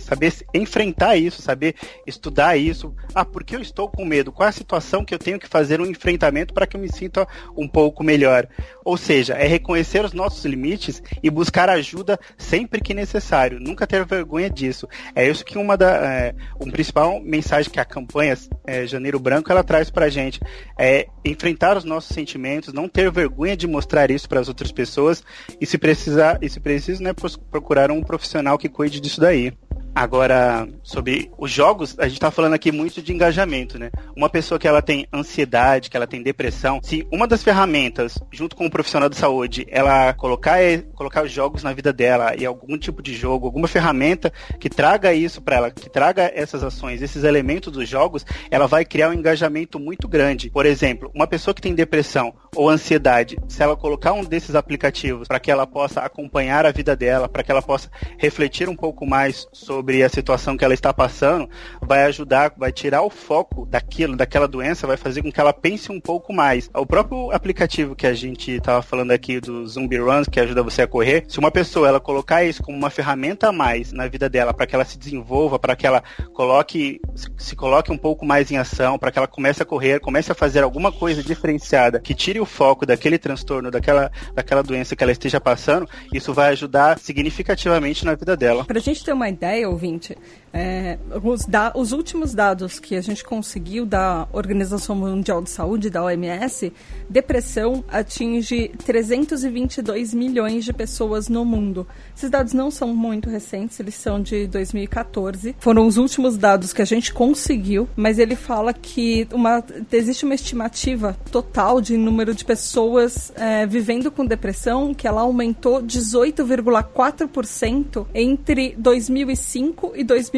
[0.00, 1.74] saber enfrentar isso, saber
[2.06, 2.94] estudar isso.
[3.14, 4.32] Ah, por que eu estou com medo?
[4.32, 6.90] Qual é a situação que eu tenho que fazer um enfrentamento para que eu me
[6.90, 8.48] sinta um pouco melhor?
[8.84, 13.60] Ou seja, é reconhecer os nossos limites e buscar ajuda sempre que necessário.
[13.60, 14.88] Nunca ter vergonha disso.
[15.14, 19.50] É isso que uma da, é, um principal mensagem que a campanha é, Janeiro Branco
[19.50, 20.40] ela traz para gente
[20.78, 25.22] é enfrentar os nossos sentimentos, não ter vergonha de mostrar isso para as outras pessoas
[25.60, 27.12] e se precisar, e se preciso, né,
[27.50, 29.52] procurar um profissional que cuide disso daí.
[29.94, 33.90] Agora, sobre os jogos, a gente está falando aqui muito de engajamento, né?
[34.16, 38.56] Uma pessoa que ela tem ansiedade, que ela tem depressão, se uma das ferramentas, junto
[38.56, 40.58] com o um profissional de saúde, ela colocar,
[40.94, 45.12] colocar os jogos na vida dela e algum tipo de jogo, alguma ferramenta que traga
[45.12, 49.14] isso para ela, que traga essas ações, esses elementos dos jogos, ela vai criar um
[49.14, 50.48] engajamento muito grande.
[50.48, 55.28] Por exemplo, uma pessoa que tem depressão ou ansiedade, se ela colocar um desses aplicativos
[55.28, 59.06] para que ela possa acompanhar a vida dela, para que ela possa refletir um pouco
[59.06, 61.48] mais sobre a situação que ela está passando,
[61.80, 65.92] vai ajudar, vai tirar o foco daquilo, daquela doença, vai fazer com que ela pense
[65.92, 66.70] um pouco mais.
[66.74, 70.82] O próprio aplicativo que a gente estava falando aqui do Zumbi Runs, que ajuda você
[70.82, 74.28] a correr, se uma pessoa ela colocar isso como uma ferramenta a mais na vida
[74.28, 77.00] dela, para que ela se desenvolva, para que ela coloque,
[77.36, 80.34] se coloque um pouco mais em ação, para que ela comece a correr, comece a
[80.34, 85.12] fazer alguma coisa diferenciada, que tire o foco daquele transtorno, daquela, daquela doença que ela
[85.12, 88.64] esteja passando, isso vai ajudar significativamente na vida dela.
[88.64, 90.16] Pra gente ter uma ideia, ouvinte,
[90.52, 95.90] É, os, da, os, últimos dados que a gente conseguiu da Organização Mundial de Saúde,
[95.90, 96.72] da OMS,
[97.08, 101.86] depressão atinge 322 milhões de pessoas no mundo.
[102.16, 105.54] Esses dados não são muito recentes, eles são de 2014.
[105.58, 110.34] Foram os últimos dados que a gente conseguiu, mas ele fala que uma, existe uma
[110.34, 118.74] estimativa total de número de pessoas é, vivendo com depressão que ela aumentou 18,4% entre
[118.78, 120.37] 2005 e 2015.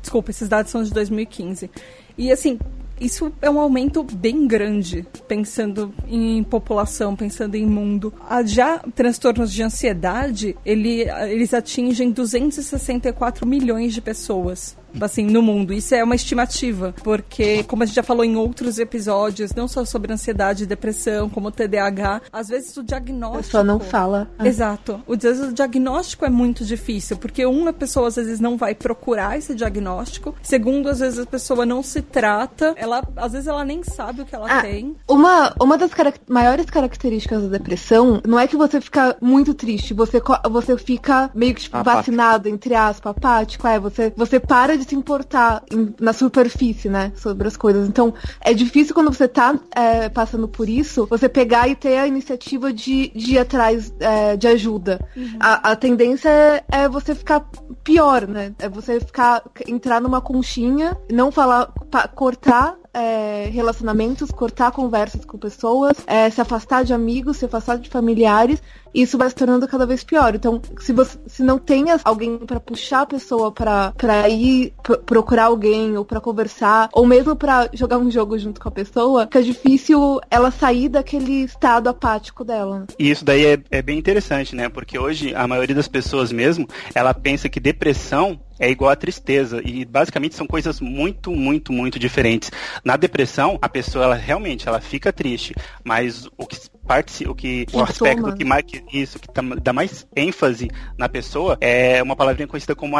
[0.00, 1.70] Desculpa, esses dados são de 2015.
[2.16, 2.58] E assim,
[3.00, 8.12] isso é um aumento bem grande, pensando em população, pensando em mundo.
[8.28, 15.72] Ah, já transtornos de ansiedade, ele, eles atingem 264 milhões de pessoas assim, no mundo.
[15.72, 19.84] Isso é uma estimativa, porque, como a gente já falou em outros episódios, não só
[19.84, 23.38] sobre ansiedade e depressão, como TDAH, às vezes o diagnóstico.
[23.38, 24.28] A pessoa não fala.
[24.42, 25.02] Exato.
[25.06, 29.54] O, o diagnóstico é muito difícil, porque uma pessoa às vezes não vai procurar esse
[29.54, 34.22] diagnóstico, segundo, às vezes a pessoa não se trata, ela, às vezes ela nem sabe
[34.22, 34.96] o que ela ah, tem.
[35.08, 39.94] Uma, uma das carac maiores características da depressão não é que você fica muito triste,
[39.94, 40.20] você,
[40.50, 44.94] você fica meio que tipo, vacinado, entre aspas, apático, é, você, você para de se
[44.94, 47.12] importar em, na superfície, né?
[47.16, 47.88] Sobre as coisas.
[47.88, 52.06] Então, é difícil quando você tá é, passando por isso, você pegar e ter a
[52.06, 55.00] iniciativa de, de ir atrás é, de ajuda.
[55.16, 55.36] Uhum.
[55.40, 57.48] A, a, tendência é, é, você ficar
[57.84, 58.54] pior, né?
[58.58, 65.38] É você ficar, entrar numa conchinha, não falar, pa, cortar é, relacionamentos, cortar conversas com
[65.38, 68.62] pessoas, é, se afastar de amigos, se afastar de familiares,
[68.92, 70.34] e isso vai se tornando cada vez pior.
[70.34, 74.67] Então, se você se não tem alguém para puxar a pessoa para ir
[75.06, 79.22] procurar alguém ou para conversar, ou mesmo para jogar um jogo junto com a pessoa,
[79.22, 82.86] fica difícil ela sair daquele estado apático dela.
[82.98, 84.68] E isso daí é, é bem interessante, né?
[84.68, 89.60] Porque hoje a maioria das pessoas mesmo, ela pensa que depressão é igual a tristeza
[89.64, 92.50] e basicamente são coisas muito, muito, muito diferentes.
[92.84, 97.66] Na depressão, a pessoa ela realmente ela fica triste, mas o que parte, o que
[97.72, 99.28] o aspecto que mais isso que
[99.62, 102.96] dá mais ênfase na pessoa é uma palavrinha conhecida como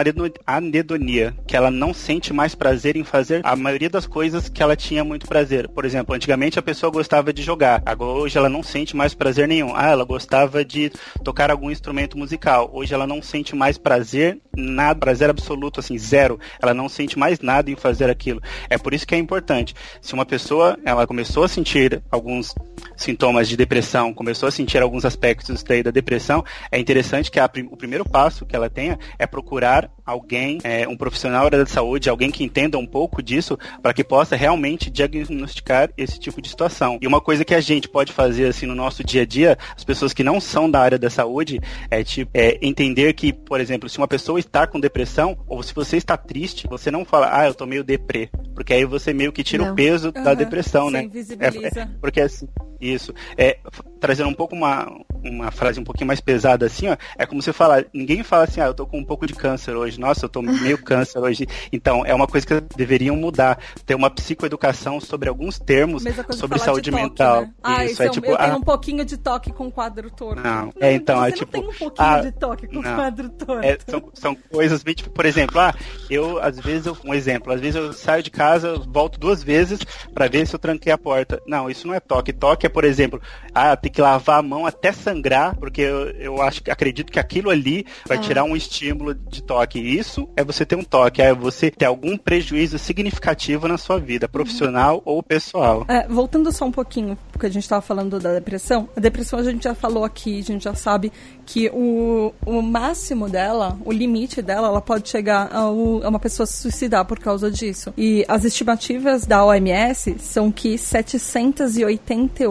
[0.47, 4.77] anedonia, que ela não sente mais prazer em fazer a maioria das coisas que ela
[4.77, 5.69] tinha muito prazer.
[5.69, 9.49] Por exemplo, antigamente a pessoa gostava de jogar, agora hoje ela não sente mais prazer
[9.49, 9.75] nenhum.
[9.75, 10.93] Ah, ela gostava de
[11.25, 15.48] tocar algum instrumento musical, hoje ela não sente mais prazer, nada, prazer absoluto
[15.81, 16.39] assim, zero.
[16.61, 18.41] Ela não sente mais nada em fazer aquilo.
[18.69, 19.75] É por isso que é importante.
[20.01, 22.55] Se uma pessoa ela começou a sentir alguns
[22.97, 27.51] sintomas de depressão, começou a sentir alguns aspectos daí da depressão, é interessante que a,
[27.71, 32.31] o primeiro passo que ela tenha é procurar alguém, é, um profissional da saúde, alguém
[32.31, 36.99] que entenda um pouco disso, para que possa realmente diagnosticar esse tipo de situação.
[37.03, 39.85] E uma coisa que a gente pode fazer assim no nosso dia a dia, as
[39.85, 43.87] pessoas que não são da área da saúde, é, tipo, é entender que, por exemplo,
[43.87, 47.47] se uma pessoa está com depressão, ou se você está triste, você não fala, ah,
[47.47, 49.73] eu tô meio deprê, porque aí você meio que tira não.
[49.73, 50.25] o peso uhum.
[50.25, 51.07] da depressão, né?
[51.39, 52.49] É, é, porque assim,
[52.81, 53.13] isso.
[53.37, 53.59] É,
[54.01, 54.91] trazendo um pouco uma,
[55.25, 58.61] uma frase um pouquinho mais pesada assim, ó, é como você falar, ninguém fala assim,
[58.61, 61.47] ah, eu tô com um pouco de câncer hoje, nossa, eu tô meio câncer hoje.
[61.73, 66.91] Então, é uma coisa que deveriam mudar, ter uma psicoeducação sobre alguns termos sobre saúde
[66.91, 67.43] toque, mental.
[67.43, 67.53] Né?
[67.63, 70.43] Ah, isso, é, é tipo, eu tenho ah, um pouquinho de toque com quadro torto.
[70.43, 71.57] Não, é, então, você é tipo...
[71.57, 73.67] Não tem um pouquinho ah, de toque com não, quadro torto.
[73.67, 75.75] É, são, são coisas bem, tipo, por exemplo, ah,
[76.09, 79.81] eu, às vezes, eu, um exemplo, às vezes eu saio de casa, volto duas vezes
[80.15, 81.43] para ver se eu tranquei a porta.
[81.47, 82.33] Não, isso não é toque.
[82.33, 83.21] Toque é, por exemplo,
[83.55, 87.51] ah, tem que lavar a mão até sangrar, porque eu, eu acho acredito que aquilo
[87.51, 88.21] ali vai ah.
[88.21, 89.79] tirar um estímulo de toque.
[89.79, 94.29] Isso é você ter um toque, é você ter algum prejuízo significativo na sua vida,
[94.29, 95.03] profissional uhum.
[95.05, 95.85] ou pessoal.
[95.89, 98.89] É, voltando só um pouquinho, porque a gente estava falando da depressão.
[98.97, 101.13] A depressão a gente já falou aqui, a gente já sabe
[101.47, 106.47] que o, o máximo dela, o limite dela, ela pode chegar a, a uma pessoa
[106.47, 107.93] se suicidar por causa disso.
[107.97, 112.49] E as estimativas da OMS são que 788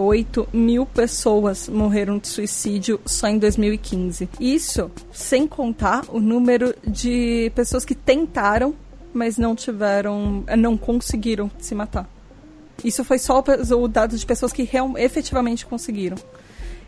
[0.52, 4.28] mil pessoas morreram de suicídio só em 2015.
[4.40, 8.74] Isso sem contar o número de pessoas que tentaram,
[9.12, 12.08] mas não tiveram, não conseguiram se matar.
[12.84, 16.16] Isso foi só o dado de pessoas que real, efetivamente conseguiram.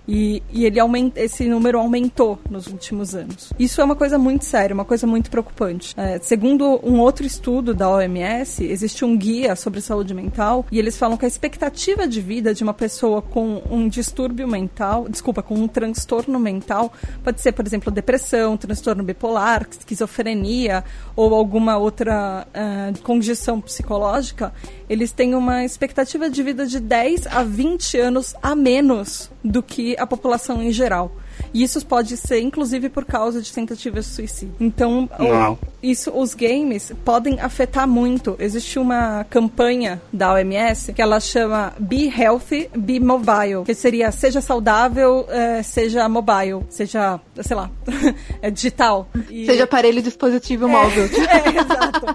[0.07, 3.53] E, e ele aumenta, esse número aumentou nos últimos anos.
[3.59, 5.95] Isso é uma coisa muito séria, uma coisa muito preocupante.
[5.97, 10.97] É, segundo um outro estudo da OMS, existe um guia sobre saúde mental e eles
[10.97, 15.55] falam que a expectativa de vida de uma pessoa com um distúrbio mental, desculpa, com
[15.55, 20.85] um transtorno mental, pode ser, por exemplo, depressão, transtorno bipolar, esquizofrenia
[21.15, 24.53] ou alguma outra uh, condição psicológica,
[24.91, 29.97] eles têm uma expectativa de vida de 10 a 20 anos a menos do que
[29.97, 31.13] a população em geral.
[31.53, 34.55] E isso pode ser, inclusive, por causa de tentativas de suicídio.
[34.61, 38.37] Então, o, isso, os games podem afetar muito.
[38.39, 44.41] Existe uma campanha da OMS que ela chama Be Healthy, Be Mobile, que seria seja
[44.41, 47.71] saudável, é, seja mobile, seja, sei lá,
[48.43, 49.09] é digital.
[49.31, 49.47] E...
[49.47, 51.11] Seja aparelho dispositivo é, móvel.
[51.31, 52.07] É, exato.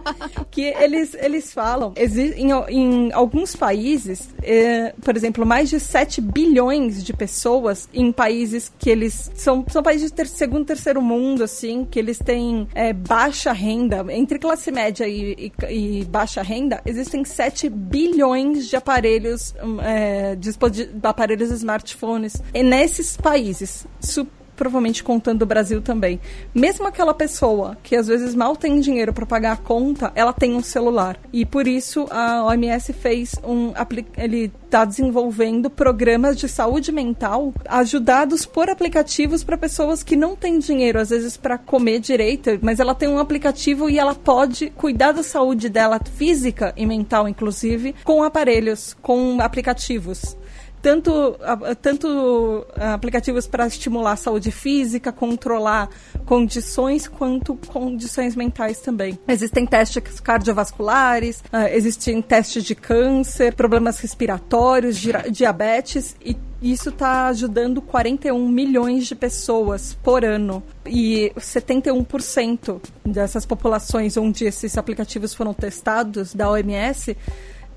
[0.52, 7.04] que eles, eles falam, em, em alguns países, é, por exemplo, mais de 7 bilhões
[7.04, 11.86] de pessoas em países que eles são, são países de ter, segundo, terceiro mundo, assim,
[11.86, 17.24] que eles têm é, baixa renda, entre classe média e, e, e, baixa renda, existem
[17.24, 20.52] 7 bilhões de aparelhos, hum, é, de,
[21.04, 22.42] aparelhos smartphones.
[22.54, 23.86] E nesses países,
[24.56, 26.20] provavelmente contando o Brasil também.
[26.54, 30.56] Mesmo aquela pessoa que às vezes mal tem dinheiro para pagar a conta, ela tem
[30.56, 31.18] um celular.
[31.32, 33.74] E por isso a OMS fez um
[34.18, 40.60] ele está desenvolvendo programas de saúde mental ajudados por aplicativos para pessoas que não têm
[40.60, 45.12] dinheiro às vezes para comer direito, mas ela tem um aplicativo e ela pode cuidar
[45.12, 50.36] da saúde dela física e mental inclusive com aparelhos, com aplicativos
[50.86, 51.36] tanto,
[51.82, 55.90] tanto aplicativos para estimular a saúde física, controlar
[56.28, 59.18] condições, quanto condições mentais também.
[59.28, 67.82] Existem testes cardiovasculares, uh, existem testes de câncer, problemas respiratórios, diabetes e isso está ajudando
[67.82, 70.64] 41 milhões de pessoas por ano.
[70.86, 77.18] E 71% dessas populações onde esses aplicativos foram testados da OMS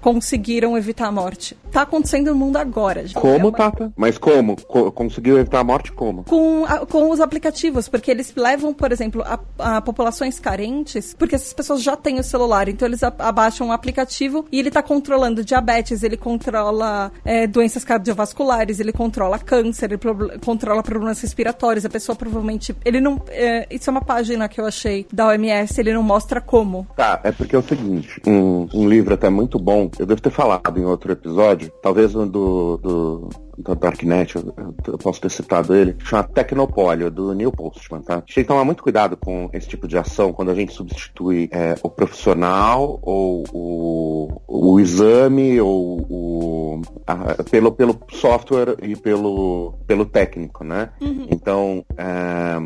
[0.01, 1.57] conseguiram evitar a morte.
[1.71, 3.07] Tá acontecendo no mundo agora.
[3.07, 3.21] Já.
[3.21, 3.53] Como, é uma...
[3.53, 3.93] Tata?
[3.97, 4.57] Mas como?
[4.63, 6.25] Co conseguiu evitar a morte como?
[6.25, 11.35] Com, a, com os aplicativos, porque eles levam, por exemplo, a, a, populações carentes, porque
[11.35, 15.45] essas pessoas já têm o celular, então eles abaixam o aplicativo e ele tá controlando
[15.45, 21.91] diabetes, ele controla é, doenças cardiovasculares, ele controla câncer, ele pro controla problemas respiratórios, a
[21.91, 22.75] pessoa provavelmente...
[22.85, 23.21] Ele não...
[23.29, 26.87] É, isso é uma página que eu achei da OMS, ele não mostra como.
[26.97, 30.31] Tá, é porque é o seguinte, um, um livro até muito bom eu devo ter
[30.31, 34.55] falado em outro episódio, talvez no do, do da Darknet, eu,
[34.87, 38.15] eu, posso ter citado ele, chama Tecnopólio, do Neil Postman, tá?
[38.15, 40.73] A gente tem que tomar muito cuidado com esse tipo de ação quando a gente
[40.73, 48.95] substitui é, o profissional ou o, o exame ou o, a, pelo, pelo software e
[48.95, 50.91] pelo, pelo técnico, né?
[51.01, 51.27] Uhum.
[51.31, 52.57] Então, é,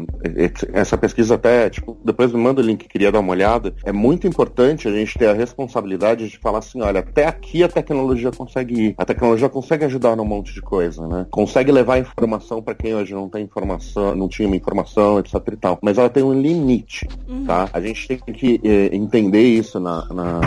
[0.72, 3.74] essa pesquisa até, tipo, depois me manda o link, queria dar uma olhada.
[3.85, 7.68] É muito importante a gente ter a responsabilidade de falar assim, olha, até aqui a
[7.68, 8.94] tecnologia consegue ir.
[8.98, 11.27] A tecnologia consegue ajudar num monte de coisa coisa, né?
[11.31, 15.57] Consegue levar informação para quem hoje não tem informação, não tinha uma informação, etc e
[15.57, 15.79] tal.
[15.81, 17.45] Mas ela tem um limite, uhum.
[17.45, 17.68] tá?
[17.73, 20.40] A gente tem que eh, entender isso na, na,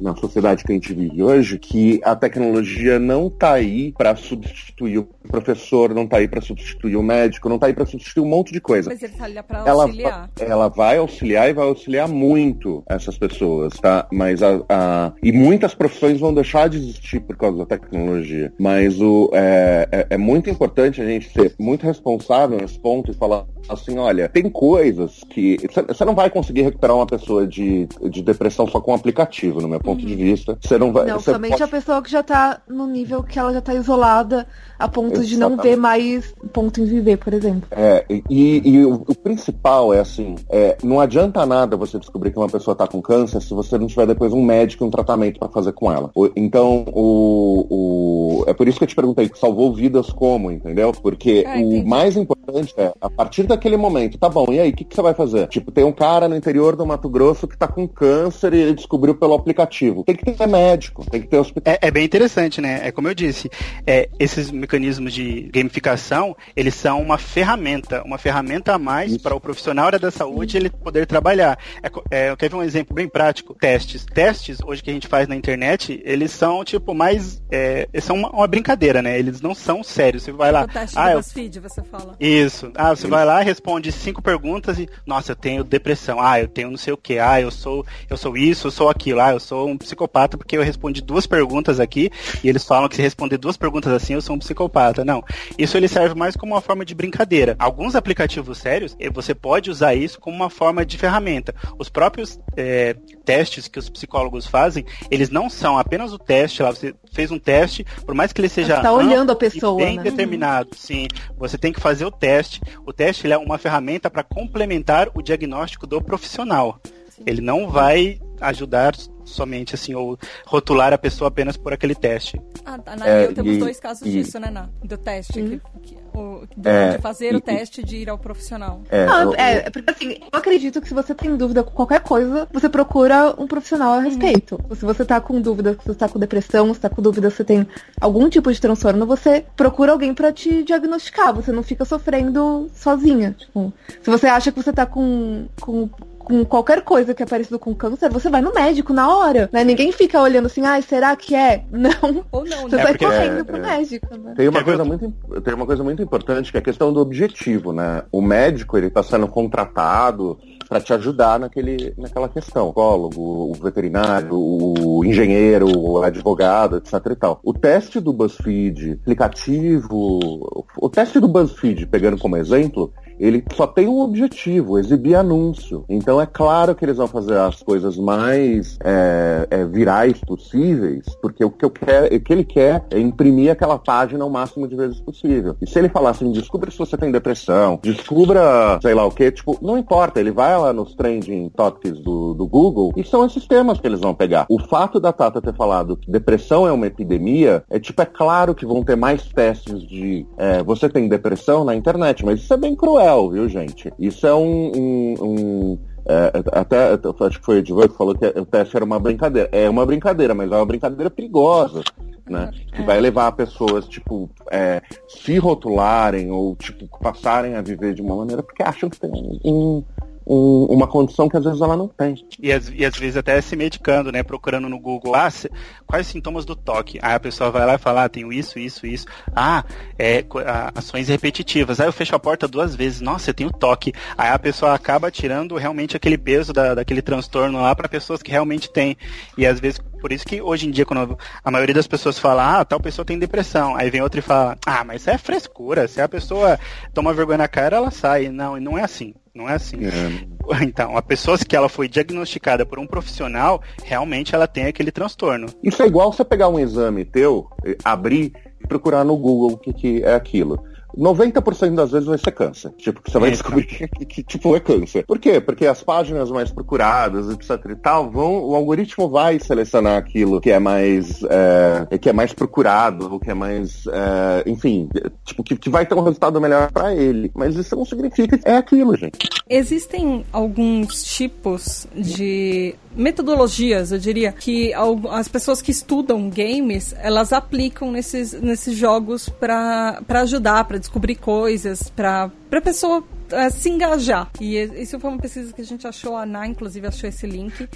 [0.00, 4.98] na, sociedade que a gente vive hoje, que a tecnologia não tá aí para substituir
[4.98, 8.28] o professor, não tá aí para substituir o médico, não tá aí para substituir um
[8.28, 8.90] monte de coisa.
[8.90, 10.30] Mas ele tá ali pra auxiliar.
[10.38, 14.06] Ela, ela vai auxiliar e vai auxiliar muito essas pessoas, tá?
[14.12, 18.52] Mas a, a, e muitas profissões vão deixar de existir por causa da tecnologia.
[18.58, 23.10] Mas o é, é, é, é, muito importante a gente ser muito responsável nesse ponto
[23.10, 27.86] e falar assim, olha, tem coisas que você não vai conseguir recuperar uma pessoa de,
[28.10, 30.08] de depressão só com um aplicativo, no meu ponto uhum.
[30.08, 30.58] de vista.
[30.60, 31.06] Você não vai.
[31.06, 31.62] Não, somente pode...
[31.62, 34.46] a pessoa que já tá no nível que ela já tá isolada
[34.78, 35.28] a ponto Exatamente.
[35.28, 37.68] de não ver mais ponto em viver, por exemplo.
[37.70, 42.38] É, e, e o, o, principal é assim, é, não adianta nada você descobrir que
[42.38, 45.38] uma pessoa tá com câncer se você não tiver depois um médico e um tratamento
[45.38, 46.10] para fazer com ela.
[46.34, 50.92] Então, o, o, é por isso que eu te perguntei, salvou vidas como, entendeu?
[50.92, 54.72] Porque ah, o mais importante é, a partir daquele momento, tá bom, e aí, o
[54.74, 55.46] que, que você vai fazer?
[55.48, 58.74] Tipo, tem um cara no interior do Mato Grosso que tá com câncer e ele
[58.74, 60.04] descobriu pelo aplicativo.
[60.04, 61.74] Tem que ter médico, tem que ter hospital.
[61.74, 62.80] É, é bem interessante, né?
[62.82, 63.50] É como eu disse,
[63.86, 69.40] é, esses mecanismos de gamificação, eles são uma ferramenta, uma ferramenta a mais para o
[69.40, 71.58] profissional da saúde ele poder trabalhar.
[71.82, 73.54] É, é, eu quero ver um exemplo bem prático.
[73.54, 74.04] Testes.
[74.04, 77.42] Testes, hoje que a gente faz na internet, eles são, tipo, mais...
[77.50, 79.18] É, são uma, uma, brincadeira, né?
[79.18, 80.22] Eles não são sérios.
[80.22, 80.62] Você vai lá...
[80.64, 81.62] O teste ah, do BuzzFeed, eu...
[81.62, 82.14] você fala.
[82.18, 82.70] Isso.
[82.74, 83.08] Ah, você Isso.
[83.08, 86.20] vai lá, responde cinco perguntas e, nossa, eu tenho depressão.
[86.20, 87.18] Ah, eu tenho não sei o que.
[87.18, 89.20] Ah, eu sou, eu sou isso, eu sou aquilo.
[89.20, 92.10] Ah, eu sou um psicopata porque eu respondi duas perguntas aqui
[92.42, 95.04] e eles falam que se responder duas perguntas assim, eu sou um psicopata.
[95.04, 95.24] Não.
[95.58, 97.56] Isso ele serve mais como uma forma de brincadeira.
[97.58, 101.54] Alguns aplicativos sérios, eh, você pode usar isso como uma forma de ferramenta.
[101.78, 106.70] Os próprios é, testes que os psicólogos fazem, eles não são apenas o teste lá.
[106.70, 110.02] Você fez um teste, por mais que ele seja está olhando a pessoa, bem né?
[110.02, 111.06] determinado, sim.
[111.36, 112.60] Você tem que fazer o teste.
[112.86, 116.80] O teste é uma ferramenta para complementar o diagnóstico do profissional.
[117.26, 122.40] Ele não vai ajudar somente assim, ou rotular a pessoa apenas por aquele teste.
[122.64, 122.96] Ah, tá.
[122.96, 124.10] Na é, temos e, dois casos e...
[124.10, 124.68] disso, né, Ná?
[124.82, 125.32] Do teste.
[125.32, 128.82] Que, que O, é, de fazer e, o teste de ir ao profissional.
[128.90, 132.48] É, Não, é, porque assim, eu acredito que se você tem dúvida com qualquer coisa,
[132.52, 134.04] você procura um profissional a uhum.
[134.04, 134.60] respeito.
[134.68, 134.74] Uhum.
[134.74, 137.36] Se você tá com dúvida, se você tá com depressão, se tá com dúvida se
[137.36, 137.66] você tem
[138.00, 141.34] algum tipo de transtorno, você procura alguém para te diagnosticar.
[141.34, 143.34] Você não fica sofrendo sozinha.
[143.38, 145.88] Tipo, se você acha que você tá com, com
[146.30, 149.64] com qualquer coisa que é parecido com câncer, você vai no médico na hora, né?
[149.64, 151.64] Ninguém fica olhando assim, ai, ah, será que é?
[151.70, 152.24] Não.
[152.30, 152.82] Ou não, Você né?
[152.82, 153.60] vai correndo é, pro é.
[153.60, 154.34] médico, né?
[154.36, 155.12] Tem uma, coisa muito,
[155.42, 158.02] tem uma coisa muito importante que é a questão do objetivo, né?
[158.12, 162.68] O médico, ele tá sendo contratado para te ajudar naquele, naquela questão.
[162.68, 167.40] O psicólogo, o veterinário, o engenheiro, o advogado, etc e tal.
[167.42, 173.86] O teste do BuzzFeed aplicativo, o teste do BuzzFeed, pegando como exemplo, ele só tem
[173.86, 175.84] um objetivo, exibir anúncio.
[175.88, 181.44] Então é claro que eles vão fazer as coisas mais é, é, virais possíveis, porque
[181.44, 185.00] o que, eu o que ele quer é imprimir aquela página o máximo de vezes
[185.00, 185.56] possível.
[185.60, 189.30] E se ele falar assim, descubra se você tem depressão, descubra, sei lá o que,
[189.30, 193.46] tipo, não importa, ele vai lá nos trending topics do, do Google e são esses
[193.46, 194.46] temas que eles vão pegar.
[194.48, 198.54] O fato da Tata ter falado que depressão é uma epidemia, é tipo, é claro
[198.54, 202.56] que vão ter mais testes de é, você tem depressão na internet, mas isso é
[202.56, 203.92] bem cruel viu, gente?
[203.98, 204.72] Isso é um.
[204.74, 208.84] um, um é, até acho que foi o Edivan que falou que o teste era
[208.84, 209.48] uma brincadeira.
[209.52, 211.82] É uma brincadeira, mas é uma brincadeira perigosa.
[212.28, 212.50] Né?
[212.72, 218.14] Que vai levar pessoas, tipo, é, se rotularem ou, tipo, passarem a viver de uma
[218.14, 219.10] maneira porque acham que tem
[219.44, 219.82] um,
[220.30, 222.14] um, uma condição que às vezes ela não tem.
[222.40, 224.22] E, as, e às vezes até se medicando, né?
[224.22, 225.50] Procurando no Google, ah, se,
[225.84, 227.00] quais sintomas do toque?
[227.02, 229.06] Aí a pessoa vai lá e fala, ah, tenho isso, isso, isso.
[229.34, 229.64] Ah,
[229.98, 230.24] é,
[230.72, 231.80] ações repetitivas.
[231.80, 233.92] Aí eu fecho a porta duas vezes, nossa, eu tenho toque.
[234.16, 238.30] Aí a pessoa acaba tirando realmente aquele peso da, daquele transtorno lá para pessoas que
[238.30, 238.96] realmente têm.
[239.36, 242.60] E às vezes por isso que hoje em dia, quando a maioria das pessoas fala,
[242.60, 245.86] ah, tal pessoa tem depressão, aí vem outra e fala, ah, mas isso é frescura.
[245.88, 246.58] Se a pessoa
[246.94, 248.28] toma vergonha na cara, ela sai.
[248.28, 249.12] Não, não é assim.
[249.34, 249.78] Não é assim.
[249.84, 250.30] É.
[250.62, 255.46] Então, a pessoa que ela foi diagnosticada por um profissional, realmente ela tem aquele transtorno.
[255.62, 257.48] Isso é igual você pegar um exame teu,
[257.84, 260.60] abrir e procurar no Google o que, que é aquilo.
[260.96, 262.72] 90% das vezes vai ser câncer.
[262.78, 265.04] Tipo, que você vai é, descobrir que, que, que, tipo, é câncer.
[265.06, 265.40] Por quê?
[265.40, 270.50] Porque as páginas mais procuradas, etc e tal, vão, o algoritmo vai selecionar aquilo que
[270.50, 274.88] é mais, é, que é mais procurado, o que é mais, é, enfim,
[275.24, 277.30] tipo, que, que vai ter um resultado melhor para ele.
[277.34, 279.18] Mas isso não significa que é aquilo, gente.
[279.48, 284.72] Existem alguns tipos de metodologias, eu diria, que
[285.10, 291.88] as pessoas que estudam games, elas aplicam nesses, nesses jogos para ajudar, para descobrir coisas,
[291.88, 294.30] para a pessoa uh, se engajar.
[294.40, 297.68] E isso foi uma pesquisa que a gente achou, a Ana, inclusive, achou esse link.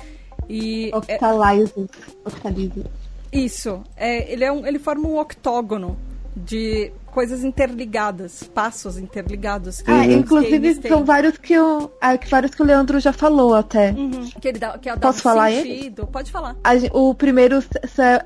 [0.48, 1.72] E Octalize.
[1.76, 2.28] É...
[2.28, 2.84] Octalize.
[3.32, 3.82] Isso.
[3.96, 5.96] É, ele, é um, ele forma um octógono
[6.36, 9.84] de coisas interligadas, passos interligados.
[9.86, 13.92] Ah, inclusive são vários que o, ah, que vários que o Leandro já falou até.
[13.92, 14.28] Uhum.
[14.40, 16.02] Que ele dá, que dá Posso um falar sentido.
[16.02, 16.10] Ele?
[16.10, 16.56] Pode falar.
[16.64, 17.62] A, o primeiro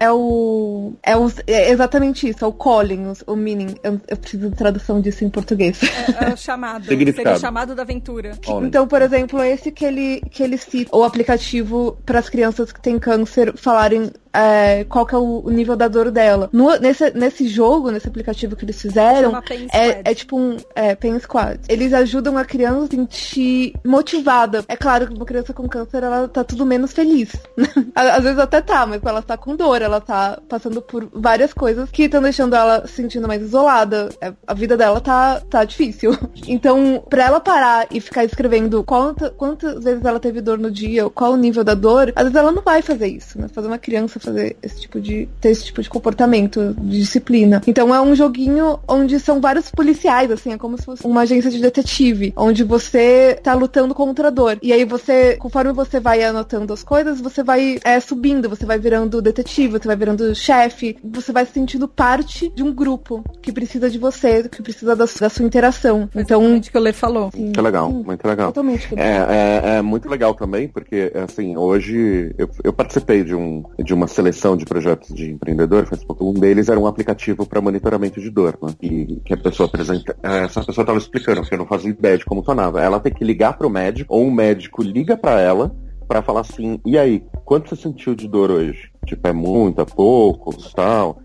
[0.01, 3.75] é o é, o, é exatamente isso, é o calling, o, o meaning.
[3.83, 5.81] Eu, eu, preciso de tradução disso em português.
[5.83, 6.87] É, é o chamado.
[6.89, 8.33] Seria o chamado da aventura.
[8.63, 12.81] Então, por exemplo, esse que ele que ele cita, o aplicativo para as crianças que
[12.81, 16.49] têm câncer falarem é, qual que é o, nível da dor dela.
[16.53, 19.33] No, nesse, nesse jogo, nesse aplicativo que eles fizeram,
[19.73, 21.61] é, é, tipo um é, Pain Squad.
[21.69, 24.65] Eles ajudam a criança a se sentir motivada.
[24.69, 27.33] É claro que uma criança com câncer, ela tá tudo menos feliz.
[27.95, 31.91] Às vezes até tá, mas ela tá com dor, ela tá passando por várias coisas
[31.91, 34.09] que estão deixando ela se sentindo mais isolada.
[34.21, 36.17] É, a vida dela tá, tá difícil.
[36.47, 41.09] Então, pra ela parar e ficar escrevendo quanta, quantas vezes ela teve dor no dia,
[41.11, 43.49] qual o nível da dor, às vezes ela não vai fazer isso, né?
[43.49, 47.61] Fazer uma criança fazer esse tipo de ter esse tipo de comportamento, de disciplina.
[47.67, 51.51] Então é um joguinho onde são vários policiais, assim, é como se fosse uma agência
[51.51, 54.59] de detetive, onde você tá lutando contra a dor.
[54.63, 58.79] E aí você, conforme você vai anotando as coisas, você vai é, subindo, você vai
[58.79, 63.53] virando detetive, você vai virando chefe, você vai se sentindo parte de um grupo que
[63.53, 66.09] precisa de você, que precisa da, da sua interação.
[66.13, 67.31] Foi então, que o Lê falou.
[67.35, 68.47] Sim, muito legal, sim, muito legal.
[68.49, 68.89] Totalmente.
[68.97, 73.95] É, é, é, muito legal também, porque assim, hoje eu, eu participei de, um, de
[73.95, 76.29] uma seleção de projetos de empreendedor, faz pouco.
[76.29, 78.75] Um deles era um aplicativo para monitoramento de dor, né?
[78.83, 80.17] E que a pessoa apresenta.
[80.23, 82.81] É, essa pessoa estava explicando, porque eu não fazia ideia de como funcionava.
[82.81, 85.75] Ela tem que ligar para o médico, ou um médico liga para ela
[86.09, 88.91] para falar assim, e aí, quanto você sentiu de dor hoje?
[89.05, 91.19] Tipo, é muito, é pouco, tal.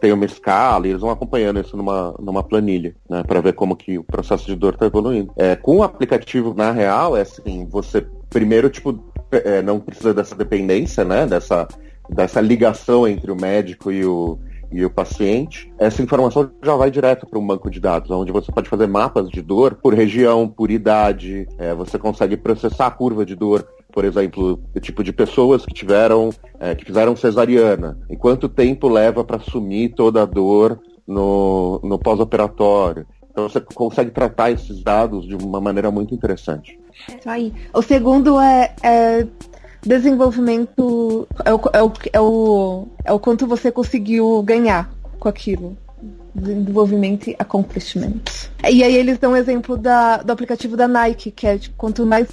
[0.00, 3.24] Tem uma escala e eles vão acompanhando isso numa, numa planilha, né?
[3.24, 5.32] Para ver como que o processo de dor está evoluindo.
[5.36, 10.36] É, com o aplicativo, na real, é assim, você primeiro, tipo, é, não precisa dessa
[10.36, 11.26] dependência, né?
[11.26, 11.66] Dessa
[12.08, 14.38] dessa ligação entre o médico e o,
[14.70, 18.52] e o paciente, essa informação já vai direto para um banco de dados, onde você
[18.52, 23.24] pode fazer mapas de dor por região, por idade, é, você consegue processar a curva
[23.24, 28.16] de dor por exemplo, o tipo de pessoas que tiveram, é, que fizeram cesariana, e
[28.16, 33.06] quanto tempo leva para assumir toda a dor no, no pós-operatório.
[33.30, 36.78] Então você consegue tratar esses dados de uma maneira muito interessante.
[37.08, 37.52] Isso aí.
[37.72, 39.26] O segundo é, é
[39.88, 45.76] desenvolvimento, é o, é, o, é, o, é o quanto você conseguiu ganhar com aquilo.
[46.34, 48.20] Desenvolvimento e accomplishment.
[48.70, 52.04] E aí eles dão um exemplo da, do aplicativo da Nike, que é tipo, quanto
[52.04, 52.28] mais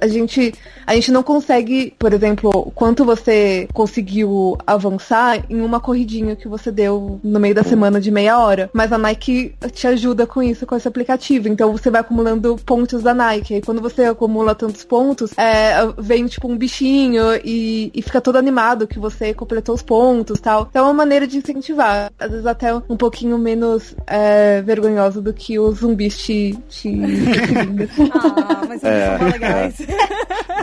[0.00, 0.54] a gente,
[0.86, 6.70] a gente não consegue, por exemplo, quanto você conseguiu avançar em uma corridinha que você
[6.70, 8.70] deu no meio da semana de meia hora.
[8.72, 11.48] Mas a Nike te ajuda com isso, com esse aplicativo.
[11.48, 13.54] Então você vai acumulando pontos da Nike.
[13.54, 18.36] E quando você acumula tantos pontos, é, vem tipo um bichinho e, e fica todo
[18.36, 20.66] animado que você completou os pontos tal.
[20.70, 22.10] Então é uma maneira de incentivar.
[22.18, 26.88] Às vezes até um pouquinho menos é, vergonhoso do que os zumbis te, te
[28.14, 29.65] Ah, mas é, são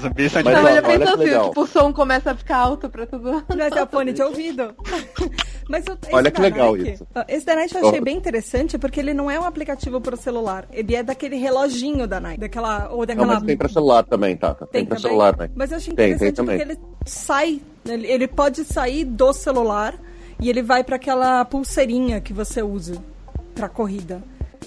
[0.02, 3.44] Zumbis são Mas, olha, pensa assim, tipo, o som começa a ficar alto pra tudo.
[3.48, 4.76] Vai ter fone de ouvido.
[5.70, 7.08] Mas olha que legal Nike, isso.
[7.28, 8.04] Esse da Nike eu achei oh.
[8.04, 10.66] bem interessante porque ele não é um aplicativo pro celular.
[10.72, 12.40] Ele é daquele reloginho da Nike.
[12.42, 13.28] Daquela, ou daquela...
[13.28, 14.54] Não, mas tem pra celular também, tá?
[14.54, 15.10] Tem, tem pra também?
[15.10, 15.50] celular, né?
[15.56, 19.96] Mas eu achei interessante tem, tem porque ele sai, ele, ele pode sair do celular
[20.40, 23.02] e ele vai para aquela pulseirinha que você usa
[23.56, 24.22] pra corrida.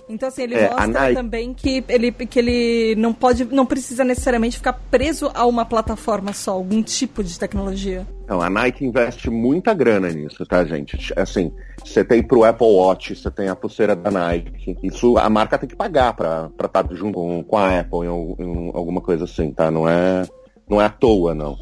[0.09, 1.15] Então, assim, ele é, mostra Nike...
[1.15, 6.33] também que ele, que ele não pode, não precisa necessariamente ficar preso a uma plataforma
[6.33, 8.07] só, algum tipo de tecnologia.
[8.29, 10.99] Não, a Nike investe muita grana nisso, tá, gente?
[11.17, 11.53] Assim,
[11.85, 14.77] você tem pro Apple Watch, você tem a pulseira da Nike.
[14.83, 18.43] Isso a marca tem que pagar pra estar tá junto com, com a Apple em,
[18.43, 19.71] em, alguma coisa assim, tá?
[19.71, 20.25] Não é,
[20.69, 21.57] não é à toa, não.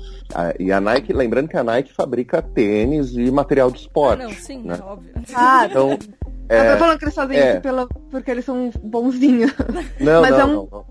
[0.58, 4.22] E a Nike, lembrando que a Nike fabrica tênis e material de esporte.
[4.22, 4.78] Ah, não, sim, né?
[4.82, 5.12] óbvio.
[5.34, 5.98] Ah, então,
[6.48, 7.52] é, eu tô falando que eles fazem é.
[7.52, 9.52] isso pela, porque eles são bonzinhos.
[10.00, 10.84] Não, mas não, é, um, não, não.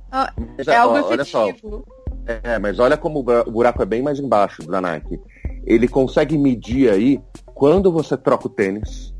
[0.57, 1.85] é, é algo ó, efetivo.
[2.25, 5.19] É, mas olha como o buraco é bem mais embaixo da Nike.
[5.65, 7.21] Ele consegue medir aí
[7.53, 9.13] quando você troca o tênis.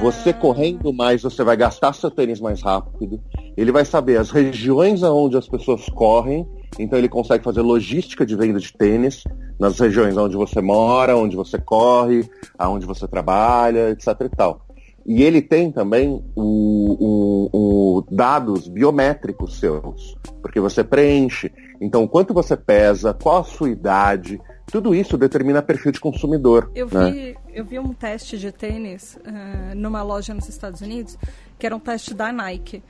[0.00, 0.34] Você ah.
[0.34, 3.20] correndo mais, você vai gastar seu tênis mais rápido.
[3.56, 6.46] Ele vai saber as regiões onde as pessoas correm.
[6.78, 9.24] Então ele consegue fazer logística de venda de tênis
[9.60, 12.28] nas regiões onde você mora, onde você corre,
[12.58, 14.66] aonde você trabalha, etc e tal.
[15.04, 21.50] E ele tem também o, o, o, dados biométricos seus, porque você preenche.
[21.80, 24.40] Então, quanto você pesa, qual a sua idade,
[24.70, 26.70] tudo isso determina perfil de consumidor.
[26.74, 27.10] Eu, né?
[27.10, 31.18] vi, eu vi um teste de tênis uh, numa loja nos Estados Unidos,
[31.58, 32.82] que era um teste da Nike.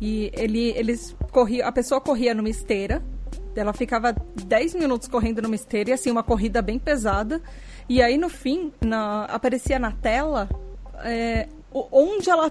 [0.00, 3.00] E ele, eles corriam, a pessoa corria numa esteira,
[3.54, 4.12] ela ficava
[4.46, 7.40] 10 minutos correndo numa esteira, e assim, uma corrida bem pesada.
[7.88, 10.48] E aí, no fim, na, aparecia na tela
[11.02, 12.50] é, onde ela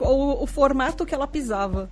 [0.00, 1.90] o, o, formato que ela pisava.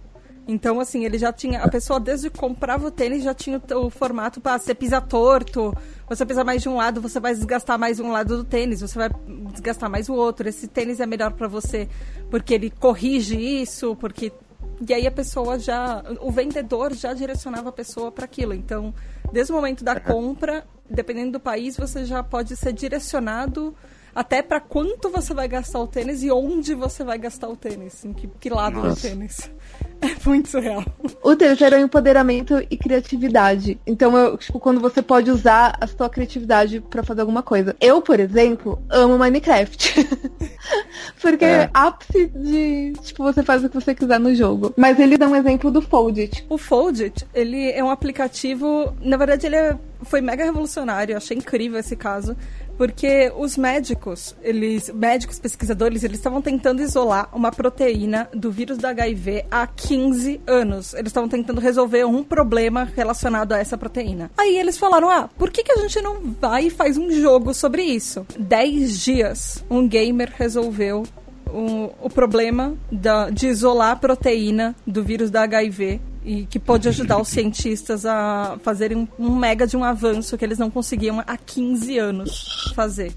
[0.49, 1.63] Então, assim, ele já tinha.
[1.63, 5.01] A pessoa, desde que comprava o tênis, já tinha o, o formato para você pisa
[5.01, 5.73] torto,
[6.09, 8.99] você pisa mais de um lado, você vai desgastar mais um lado do tênis, você
[8.99, 9.11] vai
[9.53, 10.49] desgastar mais o outro.
[10.49, 11.89] Esse tênis é melhor para você
[12.31, 14.33] porque ele corrige isso, porque.
[14.89, 16.03] E aí a pessoa já.
[16.21, 18.55] O vendedor já direcionava a pessoa para aquilo.
[18.55, 18.95] Então,
[19.33, 23.75] desde o momento da compra, dependendo do país, você já pode ser direcionado
[24.15, 28.05] até para quanto você vai gastar o tênis e onde você vai gastar o tênis,
[28.05, 28.95] em que, que lado Nossa.
[28.95, 29.51] do tênis.
[30.03, 30.83] É muito surreal.
[31.23, 33.79] O terceiro é o empoderamento e criatividade.
[33.87, 37.77] Então, eu, tipo, quando você pode usar a sua criatividade para fazer alguma coisa.
[37.79, 40.09] Eu, por exemplo, amo Minecraft.
[41.21, 41.69] Porque é.
[41.75, 44.73] ápice de, tipo, você faz o que você quiser no jogo.
[44.75, 46.47] Mas ele dá um exemplo do Foldit.
[46.49, 51.37] O Foldit, ele é um aplicativo, na verdade ele é, foi mega revolucionário, eu achei
[51.37, 52.37] incrível esse caso,
[52.81, 58.89] porque os médicos, eles, médicos pesquisadores, eles estavam tentando isolar uma proteína do vírus da
[58.89, 60.95] HIV há 15 anos.
[60.95, 64.31] Eles estavam tentando resolver um problema relacionado a essa proteína.
[64.35, 67.53] Aí eles falaram: "Ah, por que que a gente não vai e faz um jogo
[67.53, 71.03] sobre isso?" 10 dias, um gamer resolveu
[71.53, 76.89] o, o problema da, de isolar a proteína do vírus da HIV e que pode
[76.89, 81.21] ajudar os cientistas a fazerem um, um mega de um avanço que eles não conseguiam
[81.27, 83.15] há 15 anos fazer.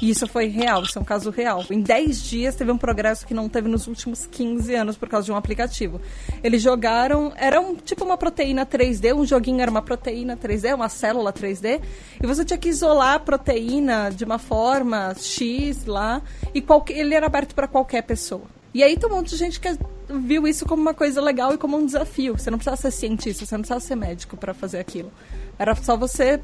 [0.00, 1.64] E isso foi real, isso é um caso real.
[1.70, 5.26] Em 10 dias teve um progresso que não teve nos últimos 15 anos por causa
[5.26, 6.00] de um aplicativo.
[6.42, 10.88] Eles jogaram, era um, tipo uma proteína 3D, um joguinho era uma proteína 3D, uma
[10.88, 11.80] célula 3D,
[12.22, 16.22] e você tinha que isolar a proteína de uma forma X lá,
[16.54, 18.61] e qualquer, ele era aberto para qualquer pessoa.
[18.74, 19.76] E aí tem um monte de gente que
[20.08, 22.38] viu isso como uma coisa legal e como um desafio.
[22.38, 25.12] Você não precisava ser cientista, você não precisava ser médico para fazer aquilo.
[25.58, 26.40] Era só você,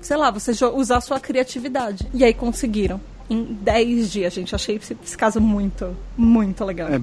[0.00, 2.06] sei lá, você usar a sua criatividade.
[2.12, 3.00] E aí conseguiram.
[3.30, 4.54] em 10 dias, gente.
[4.54, 6.88] Achei esse, esse caso muito, muito legal.
[6.88, 7.00] É,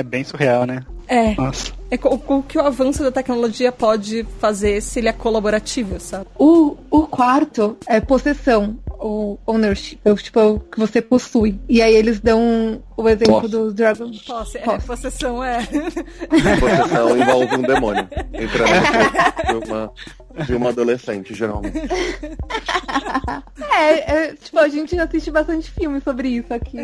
[0.00, 0.84] é bem surreal, né?
[1.08, 1.34] É.
[1.34, 1.72] Nossa.
[1.90, 6.26] É o, o que o avanço da tecnologia pode fazer se ele é colaborativo, sabe?
[6.38, 11.60] O, o quarto é possessão, o ownership, é o tipo o que você possui.
[11.68, 13.48] E aí eles dão o exemplo Posse.
[13.50, 14.10] do Dragon.
[14.26, 14.86] Posse, é, Posse.
[14.86, 15.58] possessão é.
[16.60, 19.92] Possessão envolve um demônio corpo de uma,
[20.46, 21.78] de uma adolescente, geralmente.
[23.74, 26.78] É, é, tipo, a gente assiste bastante filme sobre isso aqui.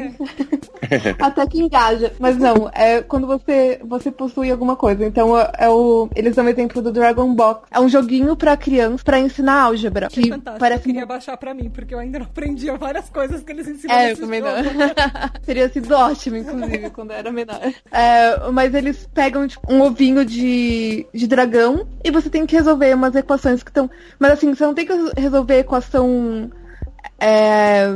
[1.20, 2.12] Até que engaja.
[2.18, 5.04] Mas não, é quando você, você possui alguma coisa.
[5.04, 7.66] Então, é, é o, eles dão o exemplo do Dragon Box.
[7.70, 10.06] É um joguinho pra criança, pra ensinar álgebra.
[10.06, 10.56] Achei Que fantástico.
[10.56, 13.68] Eu parece queria baixar pra mim, porque eu ainda não aprendi várias coisas que eles
[13.68, 14.52] ensinam É, eu também jogo.
[14.54, 15.28] não.
[15.44, 17.60] Teria sido ótimo, inclusive, quando eu era menor.
[17.92, 22.94] É, mas eles pegam tipo, um ovinho de, de dragão e você tem que resolver
[22.94, 23.90] umas equações que estão.
[24.18, 26.50] Mas assim, você não tem que resolver a equação
[27.18, 27.86] é,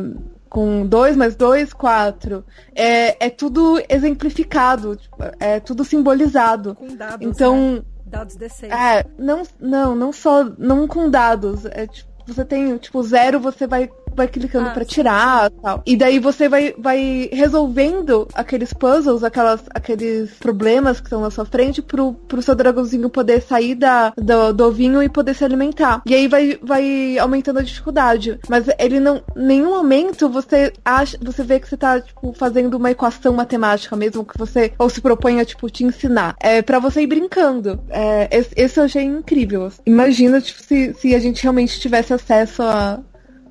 [0.48, 2.44] com 2 mais 2, 4.
[2.74, 4.98] É, é tudo exemplificado,
[5.40, 6.74] é tudo simbolizado.
[6.74, 7.26] Com dados.
[7.26, 7.32] né?
[7.32, 8.70] Então, Dados D6.
[8.70, 11.64] é, não, não, não só, não com dados.
[11.66, 14.90] É, tipo, você tem, tipo, zero, você vai, vai clicando Ah, pra sim.
[14.90, 15.82] tirar e tal.
[15.86, 21.44] E daí você vai, vai resolvendo aqueles puzzles, aquelas, aqueles problemas que estão na sua
[21.44, 26.02] frente pro, pro seu dragãozinho poder sair da, do, do ovinho e poder se alimentar.
[26.06, 28.38] E aí vai, vai aumentando a dificuldade.
[28.48, 32.74] Mas ele não, em nenhum momento você acha, você vê que você tá, tipo, fazendo
[32.76, 36.34] uma equação matemática mesmo que você, ou se propõe a, tipo, te ensinar.
[36.40, 37.80] É pra você ir brincando.
[37.88, 39.70] É, esse, esse eu achei incrível.
[39.86, 43.00] Imagina, tipo, se, se a gente realmente tivesse acesso a,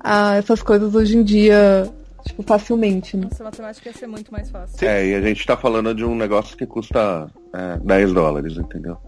[0.02, 1.88] a essas coisas hoje em dia,
[2.26, 3.28] tipo, facilmente, né?
[3.30, 4.86] Nossa, matemática ia ser muito mais fácil.
[4.86, 8.98] É, e a gente tá falando de um negócio que custa é, 10 dólares, entendeu?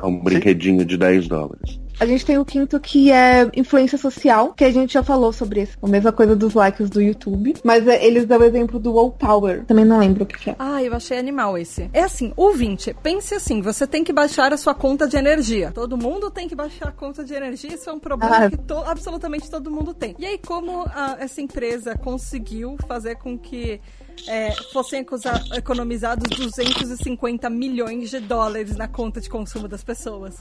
[0.00, 1.80] É um brinquedinho de 10 dólares.
[2.00, 5.62] A gente tem o quinto que é influência social, que a gente já falou sobre
[5.62, 5.76] isso.
[5.80, 7.54] A mesma coisa dos likes do YouTube.
[7.62, 9.64] Mas é, eles dão o exemplo do Wall Power.
[9.66, 10.56] Também não lembro o que, que é.
[10.58, 11.88] Ah, eu achei animal esse.
[11.92, 15.70] É assim, ouvinte, pense assim, você tem que baixar a sua conta de energia.
[15.72, 18.50] Todo mundo tem que baixar a conta de energia, isso é um problema Ah.
[18.50, 20.16] que to- absolutamente todo mundo tem.
[20.18, 23.80] E aí, como a- essa empresa conseguiu fazer com que
[24.26, 25.04] é, fossem
[25.56, 30.36] economizados 250 milhões de dólares na conta de consumo das pessoas.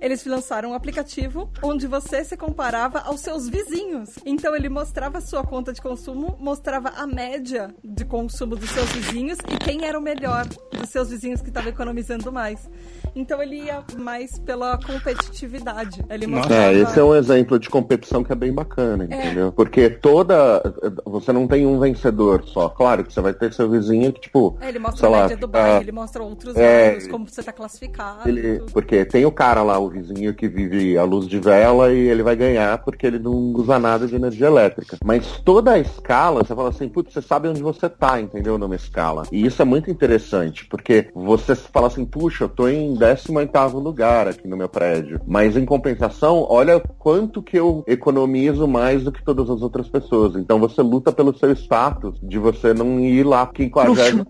[0.00, 4.10] Eles lançaram um aplicativo onde você se comparava aos seus vizinhos.
[4.24, 8.90] Então ele mostrava a sua conta de consumo, mostrava a média de consumo dos seus
[8.92, 12.68] vizinhos e quem era o melhor dos seus vizinhos que estava economizando mais.
[13.14, 16.04] Então ele ia mais pela competitividade.
[16.10, 16.72] Ele mostrava...
[16.72, 19.52] É, esse é um exemplo de competição que é bem bacana, entendeu?
[19.52, 20.62] Porque toda.
[21.04, 22.68] Você não tem um vencedor só.
[22.68, 24.56] Claro que você vai ter seu vizinho que, tipo.
[24.60, 27.40] É, ele mostra sei a lá, média do bairro, ele mostra outros É, como você
[27.40, 28.28] está classificado.
[28.28, 32.08] Ele, porque tem o cara lá, o vizinho que vive à luz de vela e
[32.08, 34.98] ele vai ganhar porque ele não usa nada de energia elétrica.
[35.04, 38.58] Mas toda a escala, você fala assim, putz, você sabe onde você tá, entendeu?
[38.58, 39.24] Numa escala.
[39.30, 44.28] E isso é muito interessante, porque você fala assim, puxa, eu tô em 18º lugar
[44.28, 45.20] aqui no meu prédio.
[45.26, 50.36] Mas em compensação, olha quanto que eu economizo mais do que todas as outras pessoas.
[50.36, 54.24] Então você luta pelo seu status de você não ir lá pro 59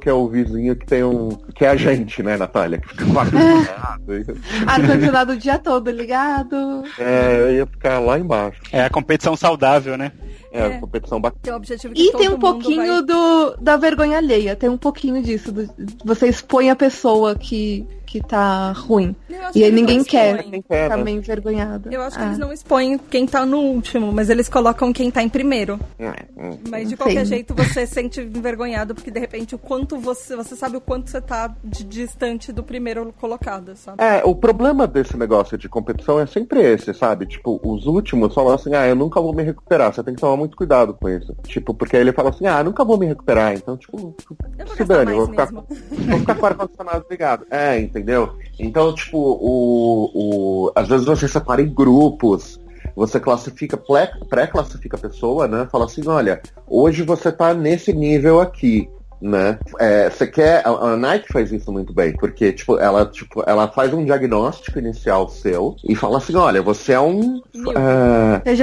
[0.00, 1.28] que é o vizinho que tem um.
[1.54, 2.78] que é a gente, né, Natália?
[2.78, 3.22] Que fica com a
[4.66, 6.82] Ar-condicionado o dia todo ligado.
[6.98, 8.60] É, eu ia ficar lá embaixo.
[8.72, 10.12] É a competição saudável, né?
[10.52, 10.78] É, É.
[10.78, 11.40] competição bacana.
[11.42, 14.56] Tem o objetivo que E todo tem um mundo pouquinho vai- do, da vergonha alheia.
[14.56, 15.52] Tem um pouquinho disso.
[15.52, 15.68] do-
[16.04, 19.14] você expõe a pessoa que, que tá ruim.
[19.28, 20.42] E que aí ninguém quer.
[20.42, 21.04] Quem quer, ficar né?
[21.04, 21.88] meio envergonhada.
[21.92, 22.26] Eu acho que Ah.
[22.26, 25.78] eles não expõem quem tá no último, mas eles colocam quem tá em primeiro.
[26.36, 27.36] Hum, Mas de qualquer sei.
[27.36, 30.34] jeito você se sente envergonhado porque de repente o quanto você.
[30.34, 34.02] Você sabe o quanto você tá de distante do primeiro colocado, sabe?
[34.02, 37.26] É, o problema desse negócio de competição é sempre esse, sabe?
[37.26, 40.39] Tipo, os últimos falam assim, ah, eu nunca vou me recuperar, você tem que tomar
[40.40, 41.34] muito cuidado com isso.
[41.44, 44.16] Tipo, porque aí ele fala assim, ah, nunca vou me recuperar, então, tipo, vou
[44.76, 45.64] se dane, vou ficar, mesmo.
[46.08, 47.46] vou ficar com o ar-condicionado ligado.
[47.50, 48.34] É, entendeu?
[48.58, 52.60] Então, tipo, o, o, às vezes você separa em grupos,
[52.96, 55.68] você classifica, pré- pré-classifica a pessoa, né?
[55.70, 58.88] Fala assim, olha, hoje você tá nesse nível aqui.
[59.20, 59.58] Né?
[59.78, 60.66] É, você quer.
[60.66, 64.78] A, a Nike faz isso muito bem, porque tipo, ela, tipo, ela faz um diagnóstico
[64.78, 67.42] inicial seu e fala assim, olha, você é um.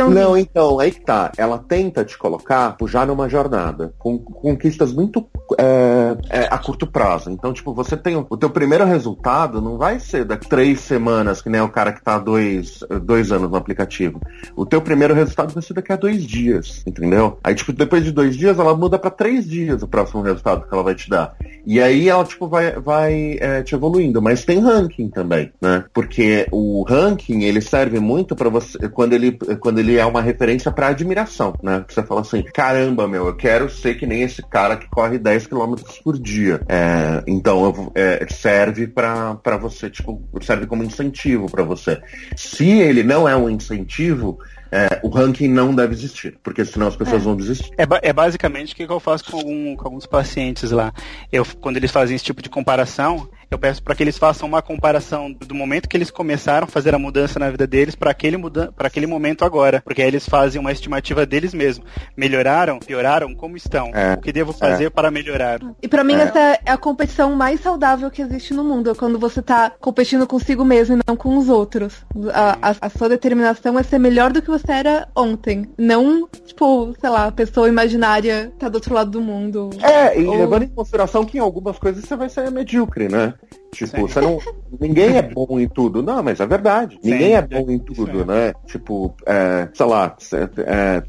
[0.08, 1.32] Um não, então, aí que tá.
[1.38, 5.28] Ela tenta te colocar já numa jornada, com conquistas muito
[5.60, 7.30] é, é, a curto prazo.
[7.30, 11.42] Então, tipo, você tem o, o teu primeiro resultado não vai ser daqui três semanas,
[11.42, 14.20] que nem o cara que tá há dois, dois anos no aplicativo.
[14.56, 17.38] O teu primeiro resultado vai ser daqui a dois dias, entendeu?
[17.44, 20.47] Aí, tipo, depois de dois dias, ela muda pra três dias o próximo resultado.
[20.48, 21.36] Resultado que ela vai te dar.
[21.66, 24.22] E aí ela, tipo, vai, vai é, te evoluindo.
[24.22, 25.84] Mas tem ranking também, né?
[25.94, 30.72] Porque o ranking, ele serve muito para você, quando ele, quando ele é uma referência
[30.72, 31.84] para admiração, né?
[31.88, 35.48] Você fala assim, caramba, meu, eu quero ser que nem esse cara que corre 10
[35.48, 36.62] km por dia.
[36.70, 42.00] É, então, é, serve para você, tipo, serve como incentivo para você.
[42.36, 44.40] Se ele não é um incentivo,
[44.72, 47.26] é, o ranking não deve existir, porque senão as pessoas é.
[47.26, 47.72] vão desistir.
[47.78, 50.94] É, é basicamente o que eu faço com, algum, com, alguns pacientes lá.
[51.32, 54.62] Eu, quando eles fazem esse tipo de comparação, eu peço para que eles façam uma
[54.62, 58.38] comparação do momento que eles começaram a fazer a mudança na vida deles para aquele,
[58.38, 59.82] muda aquele momento agora.
[59.84, 61.88] Porque aí eles fazem uma estimativa deles mesmos.
[62.16, 62.80] Melhoraram?
[62.80, 63.34] Pioraram?
[63.34, 63.92] Como estão?
[63.94, 64.90] É, o que devo fazer é.
[64.90, 65.60] para melhorar?
[65.82, 66.22] E para mim é.
[66.22, 68.92] essa é a competição mais saudável que existe no mundo.
[68.92, 72.06] É quando você tá competindo consigo mesmo e não com os outros.
[72.34, 75.70] A, a, a sua determinação é ser melhor do que você era ontem.
[75.78, 79.70] Não, tipo, sei lá, a pessoa imaginária tá do outro lado do mundo.
[79.82, 80.38] É, e ou...
[80.38, 83.34] levando em consideração que em algumas coisas você vai ser medíocre, né?
[83.72, 84.40] Tipo, você não.
[84.80, 86.02] Ninguém é bom em tudo.
[86.02, 86.98] Não, mas é verdade.
[87.02, 88.54] Sim, ninguém é bom em tudo, né?
[88.66, 91.04] Tipo, é, sei lá, você, é,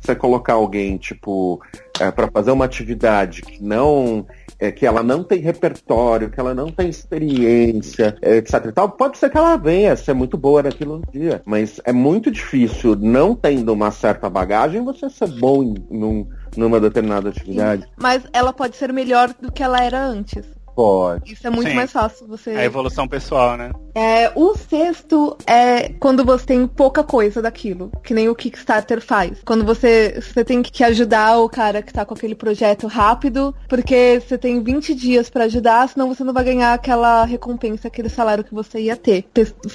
[0.00, 1.60] você colocar alguém, tipo,
[2.00, 4.26] é, para fazer uma atividade que não.
[4.56, 9.18] É, que ela não tem repertório, que ela não tem experiência, etc e tal, pode
[9.18, 11.42] ser que ela venha ser muito boa naquilo no dia.
[11.44, 16.78] Mas é muito difícil, não tendo uma certa bagagem, você ser bom em, num, numa
[16.78, 17.82] determinada atividade.
[17.82, 20.46] Sim, mas ela pode ser melhor do que ela era antes.
[20.74, 21.32] Pode.
[21.32, 21.74] Isso é muito Sim.
[21.74, 22.50] mais fácil você.
[22.50, 23.70] A evolução pessoal, né?
[23.94, 29.38] É, o sexto é quando você tem pouca coisa daquilo, que nem o Kickstarter faz.
[29.44, 34.20] Quando você, você tem que ajudar o cara que tá com aquele projeto rápido, porque
[34.20, 38.42] você tem 20 dias para ajudar, senão você não vai ganhar aquela recompensa, aquele salário
[38.42, 39.26] que você ia ter.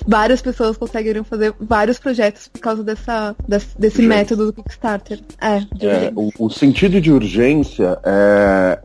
[0.06, 5.22] Várias pessoas conseguiram fazer vários projetos por causa dessa, desse, desse método do Kickstarter.
[5.40, 8.80] É, é o, o, sentido de urgência é,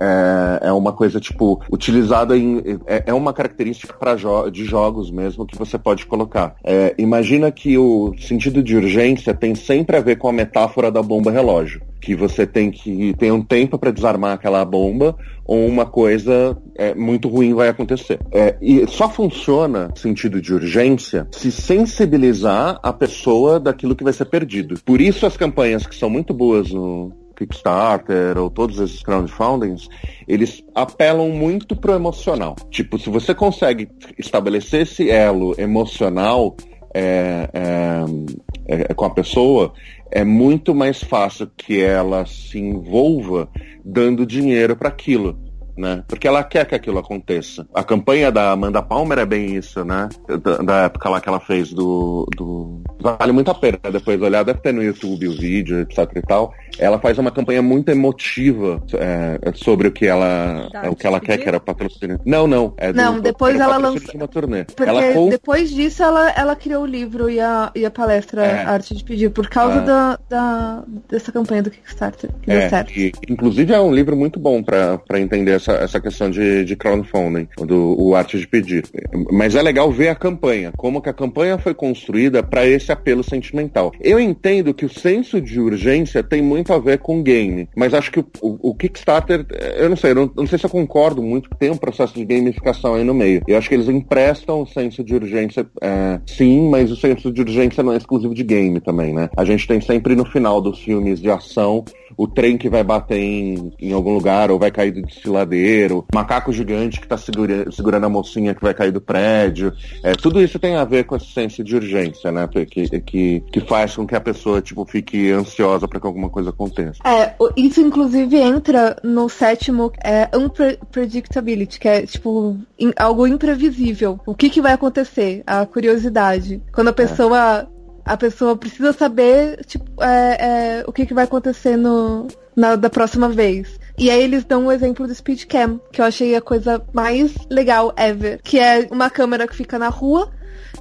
[0.62, 1.60] é, é uma coisa, tipo,
[2.04, 2.78] utilizada em.
[2.86, 6.56] É, é uma característica jo de jogos mesmo mesmo que você pode colocar.
[6.62, 11.02] É, imagina que o sentido de urgência tem sempre a ver com a metáfora da
[11.02, 15.84] bomba relógio, que você tem que ter um tempo para desarmar aquela bomba ou uma
[15.84, 18.18] coisa é, muito ruim vai acontecer.
[18.32, 24.26] É, e só funciona sentido de urgência se sensibilizar a pessoa daquilo que vai ser
[24.26, 24.76] perdido.
[24.84, 29.88] Por isso as campanhas que são muito boas no, Kickstarter ou todos esses crowdfundings,
[30.26, 32.56] eles apelam muito pro emocional.
[32.70, 36.56] Tipo, se você consegue estabelecer esse elo emocional
[36.94, 39.72] é, é, é, com a pessoa,
[40.10, 43.48] é muito mais fácil que ela se envolva
[43.84, 45.36] dando dinheiro para aquilo
[45.76, 46.02] né?
[46.06, 47.66] Porque ela quer que aquilo aconteça.
[47.74, 50.08] A campanha da Amanda Palmer é bem isso, né?
[50.42, 54.42] Da, da época lá que ela fez do, do, Vale muito a pena depois olhar,
[54.44, 56.54] deve ter no YouTube o vídeo, etc e tal.
[56.78, 61.20] Ela faz uma campanha muito emotiva é, sobre o que ela, é, o que ela
[61.20, 62.18] quer, que era patrocínio.
[62.24, 62.72] Não, não.
[62.78, 64.14] É do, não, depois ela lançou.
[64.14, 64.64] uma turnê.
[64.64, 68.64] Porque ela depois disso ela, ela criou o livro e a, e a palestra é.
[68.64, 69.84] Arte de Pedir, por causa é.
[69.84, 72.30] da, da, dessa campanha do Kickstarter.
[72.42, 72.90] Que é, deu certo.
[72.98, 77.48] E, inclusive é um livro muito bom para entender essa, essa questão de, de crowdfunding,
[77.58, 78.84] do o arte de pedir.
[79.32, 83.22] Mas é legal ver a campanha, como que a campanha foi construída para esse apelo
[83.22, 83.92] sentimental.
[84.00, 88.10] Eu entendo que o senso de urgência tem muito a ver com game, mas acho
[88.10, 89.46] que o, o, o Kickstarter,
[89.76, 92.24] eu não sei, eu não, não, sei se eu concordo muito, tem um processo de
[92.24, 93.42] gamificação aí no meio.
[93.46, 97.40] Eu acho que eles emprestam o senso de urgência, é, sim, mas o senso de
[97.40, 99.28] urgência não é exclusivo de game também, né?
[99.36, 101.84] A gente tem sempre no final dos filmes de ação
[102.16, 106.52] o trem que vai bater em, em algum lugar ou vai cair do desfiladeiro, macaco
[106.52, 109.72] gigante que está segura, segurando a mocinha que vai cair do prédio.
[110.02, 112.48] É, tudo isso tem a ver com esse senso de urgência, né?
[112.48, 116.50] Que, que, que faz com que a pessoa tipo, fique ansiosa para que alguma coisa
[116.50, 116.98] aconteça.
[117.04, 124.20] É, isso inclusive entra no sétimo é, unpredictability, que é tipo in, algo imprevisível.
[124.26, 125.42] O que, que vai acontecer?
[125.46, 126.62] A curiosidade.
[126.72, 126.94] Quando a é.
[126.94, 127.68] pessoa
[128.04, 132.90] a pessoa precisa saber tipo, é, é, o que, que vai acontecer no, na, da
[132.90, 133.78] próxima vez.
[133.96, 137.34] E aí eles dão o um exemplo do Speedcam, que eu achei a coisa mais
[137.48, 138.40] legal ever.
[138.42, 140.30] Que é uma câmera que fica na rua.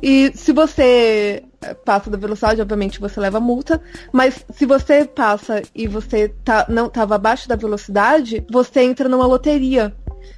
[0.01, 1.43] E se você
[1.86, 3.82] passa da velocidade, obviamente você leva multa.
[4.11, 9.26] Mas se você passa e você tá, não estava abaixo da velocidade, você entra numa
[9.26, 9.95] loteria.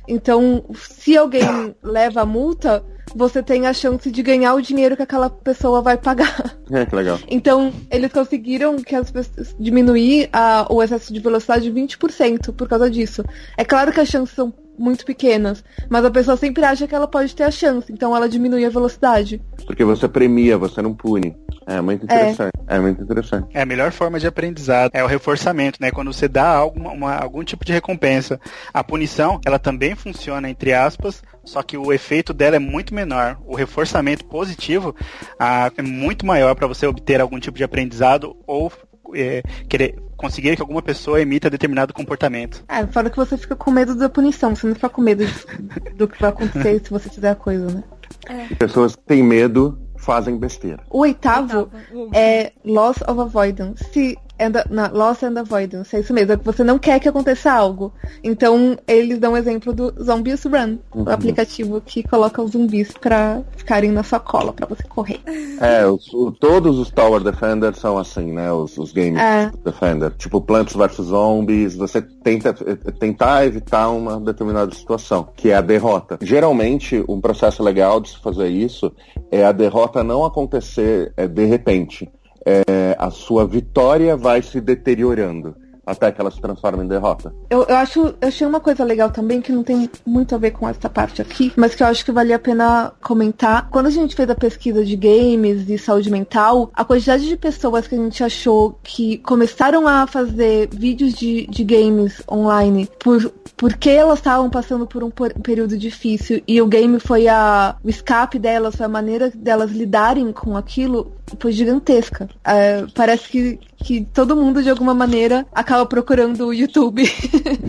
[0.07, 2.83] Então, se alguém leva a multa,
[3.15, 6.57] você tem a chance de ganhar o dinheiro que aquela pessoa vai pagar.
[6.71, 7.19] É, que legal.
[7.27, 9.11] Então, eles conseguiram que as
[9.59, 13.23] diminuir a, o excesso de velocidade 20% por causa disso.
[13.55, 15.63] É claro que as chances são muito pequenas.
[15.89, 18.69] Mas a pessoa sempre acha que ela pode ter a chance, então ela diminui a
[18.69, 19.41] velocidade.
[19.65, 21.35] Porque você premia, você não pune.
[21.67, 22.51] É muito interessante.
[22.67, 23.47] É, é muito interessante.
[23.53, 25.89] É a melhor forma de aprendizado, é o reforçamento, né?
[25.89, 28.39] Quando você dá alguma, uma, algum tipo de recompensa.
[28.73, 33.39] A punição, ela também funciona, entre aspas, só que o efeito dela é muito menor.
[33.45, 34.95] O reforçamento positivo
[35.39, 38.71] ah, é muito maior para você obter algum tipo de aprendizado ou
[39.15, 42.63] é, querer conseguir que alguma pessoa emita determinado comportamento.
[42.67, 45.91] É, fora que você fica com medo da punição, você não fica com medo de,
[45.95, 47.83] do que vai acontecer se você fizer a coisa, né?
[48.27, 48.55] É.
[48.55, 50.83] Pessoas que têm medo fazem besteira.
[50.89, 52.09] O oitavo, oitavo.
[52.13, 53.83] é Loss of Avoidance.
[53.91, 57.07] Se and, na, Loss and Avoidance, é isso mesmo, é que você não quer que
[57.07, 57.93] aconteça algo.
[58.23, 61.03] Então, eles dão o exemplo do Zombies Run, uhum.
[61.03, 65.19] o aplicativo que coloca os zumbis pra ficarem na sua cola, pra você correr.
[65.59, 68.51] É, os, o, todos os Tower Defenders são assim, né?
[68.51, 69.51] Os, os games é.
[69.63, 70.11] Defender.
[70.17, 76.17] Tipo Plants vs Zombies, você tenta tentar evitar uma determinada situação, que é a derrota.
[76.21, 78.91] Geralmente, um processo legal de se fazer isso
[79.31, 82.09] é a derrota não acontecer é, de repente
[82.45, 87.33] é, a sua vitória vai se deteriorando até que ela se transforma em derrota.
[87.49, 90.51] Eu, eu acho, eu achei uma coisa legal também que não tem muito a ver
[90.51, 93.69] com essa parte aqui, mas que eu acho que valia a pena comentar.
[93.69, 97.87] Quando a gente fez a pesquisa de games e saúde mental, a quantidade de pessoas
[97.87, 103.89] que a gente achou que começaram a fazer vídeos de, de games online por porque
[103.89, 108.75] elas estavam passando por um período difícil e o game foi a, o escape delas,
[108.75, 112.29] foi a maneira delas lidarem com aquilo, foi gigantesca.
[112.43, 117.03] É, parece que, que todo mundo, de alguma maneira, acaba procurando o YouTube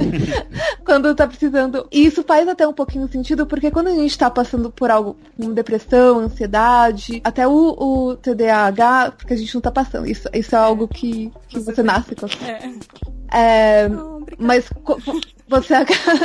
[0.85, 1.87] quando tá precisando.
[1.91, 5.17] E isso faz até um pouquinho sentido, porque quando a gente tá passando por algo
[5.37, 10.07] como depressão, ansiedade, até o, o TDAH, porque a gente não tá passando.
[10.07, 12.27] Isso, isso é algo que, que você nasce com.
[12.45, 12.71] É.
[13.33, 13.89] É,
[14.39, 14.69] mas
[15.49, 15.75] você,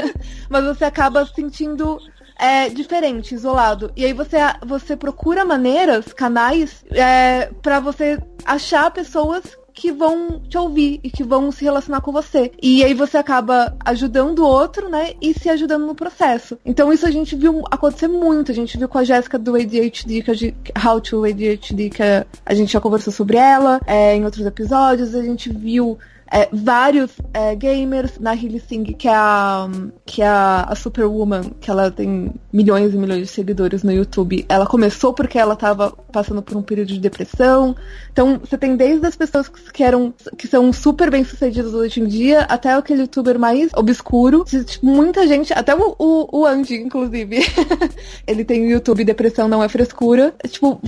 [0.50, 1.98] mas você acaba sentindo
[2.42, 3.92] é, diferente, isolado.
[3.96, 10.58] E aí você, você procura maneiras, canais, é, para você achar pessoas que vão te
[10.58, 12.52] ouvir e que vão se relacionar com você.
[12.62, 15.14] E aí você acaba ajudando o outro, né?
[15.22, 16.58] E se ajudando no processo.
[16.66, 18.52] Então isso a gente viu acontecer muito.
[18.52, 20.32] A gente viu com a Jéssica do ADHD, que
[20.76, 25.16] a How to ADHD, que a gente já conversou sobre ela é, em outros episódios.
[25.16, 25.98] A gente viu
[26.32, 29.68] é, vários é, gamers na Hilly Singh, que é, a,
[30.06, 34.46] que é a, a, Superwoman, que ela tem milhões e milhões de seguidores no YouTube.
[34.48, 37.76] Ela começou porque ela estava passando por um período de depressão.
[38.12, 42.08] Então, você tem desde as pessoas que, eram, que são super bem sucedidas hoje em
[42.08, 44.46] dia, até aquele youtuber mais obscuro.
[44.46, 47.40] Tipo, muita gente, até o, o, o Andy, inclusive,
[48.26, 50.34] ele tem o YouTube Depressão Não é Frescura.
[50.48, 50.82] Tipo,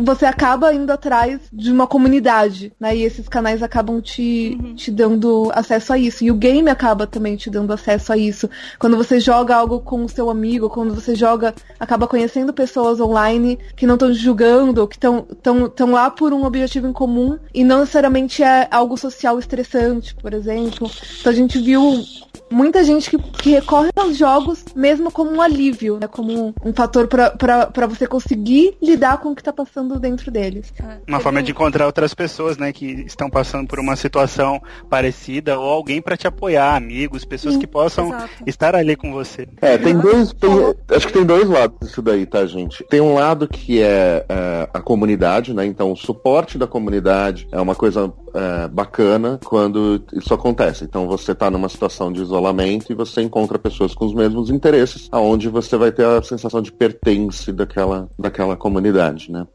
[0.00, 2.96] você acaba indo atrás de uma comunidade, né?
[2.96, 4.74] E esses canais acabam te, uhum.
[4.74, 6.24] te dando acesso a isso.
[6.24, 8.48] E o game acaba também te dando acesso a isso.
[8.78, 13.58] Quando você joga algo com o seu amigo, quando você joga, acaba conhecendo pessoas online
[13.76, 18.42] que não estão julgando, que estão lá por um objetivo em comum e não necessariamente
[18.42, 20.90] é algo social estressante, por exemplo.
[21.20, 22.02] Então a gente viu
[22.50, 26.06] muita gente que, que recorre aos jogos mesmo como um alívio, né?
[26.06, 30.72] Como um, um fator para você conseguir lidar com o que tá passando dentro deles.
[30.82, 30.98] É.
[31.06, 35.68] Uma forma de encontrar outras pessoas, né, que estão passando por uma situação parecida ou
[35.70, 38.30] alguém para te apoiar, amigos, pessoas Sim, que possam exato.
[38.46, 39.48] estar ali com você.
[39.60, 40.50] É, tem dois, tem,
[40.96, 42.84] acho que tem dois lados disso daí, tá, gente?
[42.84, 45.66] Tem um lado que é, é a comunidade, né?
[45.66, 50.84] Então, o suporte da comunidade é uma coisa é, bacana quando isso acontece.
[50.84, 54.48] Então, você tá numa situação de isolamento isolamento e você encontra pessoas com os mesmos
[54.50, 59.46] interesses, aonde você vai ter a sensação de pertence daquela, daquela comunidade, né?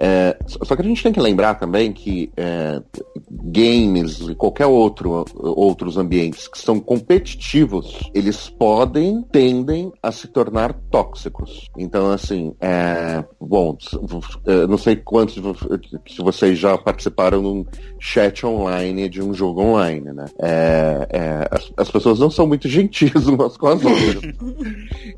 [0.00, 2.80] É, só que a gente tem que lembrar também que é,
[3.30, 10.72] games e qualquer outro outros ambientes que são competitivos, eles podem, tendem a se tornar
[10.90, 11.68] tóxicos.
[11.76, 13.76] Então, assim, é, bom,
[14.46, 15.34] é, não sei quantos
[16.06, 17.64] se vocês já participaram num
[17.98, 20.26] chat online de um jogo online, né?
[20.40, 24.34] É, é, as, as pessoas não são muito gentis umas com as outras.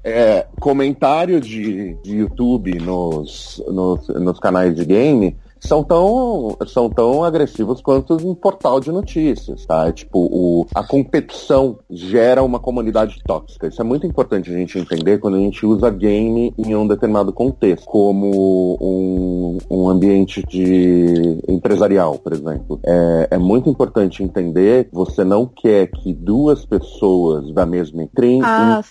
[0.58, 7.80] comentário de, de YouTube nos, nos, nos canais de game são tão, são tão agressivos
[7.80, 9.88] quanto um portal de notícias, tá?
[9.88, 13.68] É tipo, o, a competição gera uma comunidade tóxica.
[13.68, 17.32] Isso é muito importante a gente entender quando a gente usa game em um determinado
[17.32, 22.80] contexto, como um, um ambiente de empresarial, por exemplo.
[22.84, 28.40] É, é muito importante entender que você não quer que duas pessoas da mesma entrem
[28.42, 28.82] ah,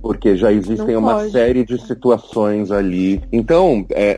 [0.00, 1.32] porque já existem não uma pode.
[1.32, 3.20] série de situações ali.
[3.32, 4.16] Então, é,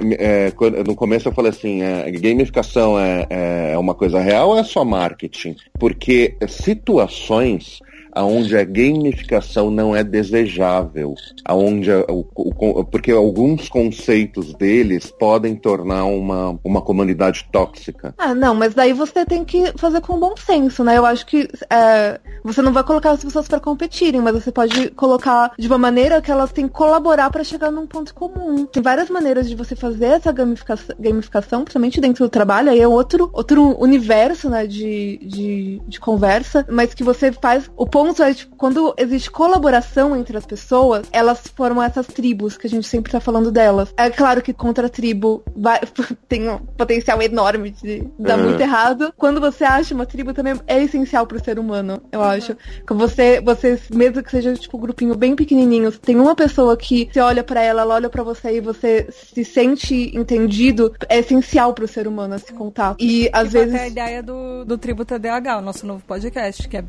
[0.49, 0.53] é,
[0.86, 3.26] no começo eu falei assim, é, gamificação é,
[3.72, 5.57] é uma coisa real ou é só marketing?
[5.78, 7.81] Porque situações
[8.13, 15.55] aonde a gamificação não é desejável, aonde a, o, o, porque alguns conceitos deles podem
[15.55, 18.15] tornar uma, uma comunidade tóxica.
[18.19, 20.99] Ah, não, mas daí você tem que fazer com bom senso, né?
[20.99, 24.91] Eu acho que é, você não vai colocar as pessoas para competirem, mas você pode
[24.91, 28.67] colocar de uma maneira que elas têm que colaborar para chegar num ponto comum.
[28.67, 32.89] Tem várias maneiras de você fazer essa gamificação, gamificação principalmente dentro do trabalho, aí é
[32.89, 37.71] outro, outro universo, né, de, de, de conversa, mas que você faz.
[37.77, 37.87] O
[38.20, 42.86] é, tipo, quando existe colaboração entre as pessoas, elas formam essas tribos que a gente
[42.86, 43.92] sempre tá falando delas.
[43.96, 45.80] É claro que contra a tribo vai,
[46.28, 48.44] tem um potencial enorme de dar uhum.
[48.44, 49.12] muito errado.
[49.16, 52.26] Quando você acha uma tribo também é essencial pro ser humano, eu uhum.
[52.26, 52.57] acho.
[52.86, 57.09] Que você, você, mesmo que seja tipo um grupinho bem pequenininho, tem uma pessoa que
[57.12, 61.74] você olha para ela, ela olha para você e você se sente entendido, é essencial
[61.74, 62.96] pro ser humano esse contato.
[63.01, 63.74] E às tipo vezes.
[63.74, 66.84] a ideia do, do Tribo TDAH, o nosso novo podcast, que é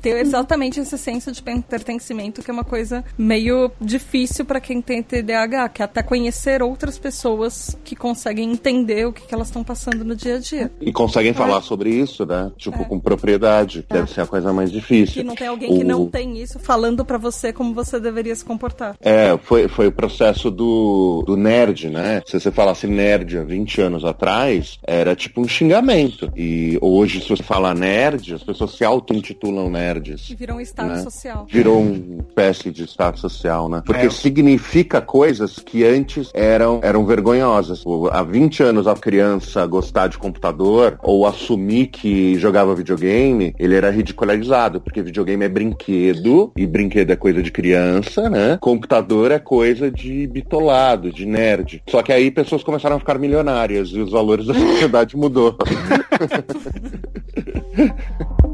[0.00, 5.02] ter exatamente esse senso de pertencimento, que é uma coisa meio difícil para quem tem
[5.02, 9.64] TDAH, que é até conhecer outras pessoas que conseguem entender o que, que elas estão
[9.64, 10.72] passando no dia a dia.
[10.80, 11.34] E conseguem é.
[11.34, 12.50] falar sobre isso, né?
[12.56, 12.84] Tipo, é.
[12.84, 13.84] com propriedade.
[13.88, 13.94] É.
[13.94, 15.14] Deve ser a coisa mais difícil.
[15.14, 15.78] Que não tem alguém o...
[15.78, 18.96] que não tem isso falando para você como você deveria se comportar.
[19.00, 22.22] É, foi, foi o processo do, do nerd, né?
[22.26, 26.32] Se você falasse nerd há 20 anos atrás, era tipo um xingamento.
[26.36, 30.30] E hoje, se você fala nerd, as pessoas se auto-intitulam nerds.
[30.44, 30.98] Virou um estado né?
[30.98, 31.46] social.
[31.50, 33.82] Virou um espécie de estado social, né?
[33.86, 34.10] Porque é.
[34.10, 37.82] significa coisas que antes eram, eram vergonhosas.
[38.12, 43.90] Há 20 anos a criança gostar de computador ou assumir que jogava videogame, ele era
[43.90, 48.58] ridicularizado, porque videogame é brinquedo e brinquedo é coisa de criança, né?
[48.60, 51.82] Computador é coisa de bitolado, de nerd.
[51.88, 55.56] Só que aí pessoas começaram a ficar milionárias e os valores da sociedade mudou.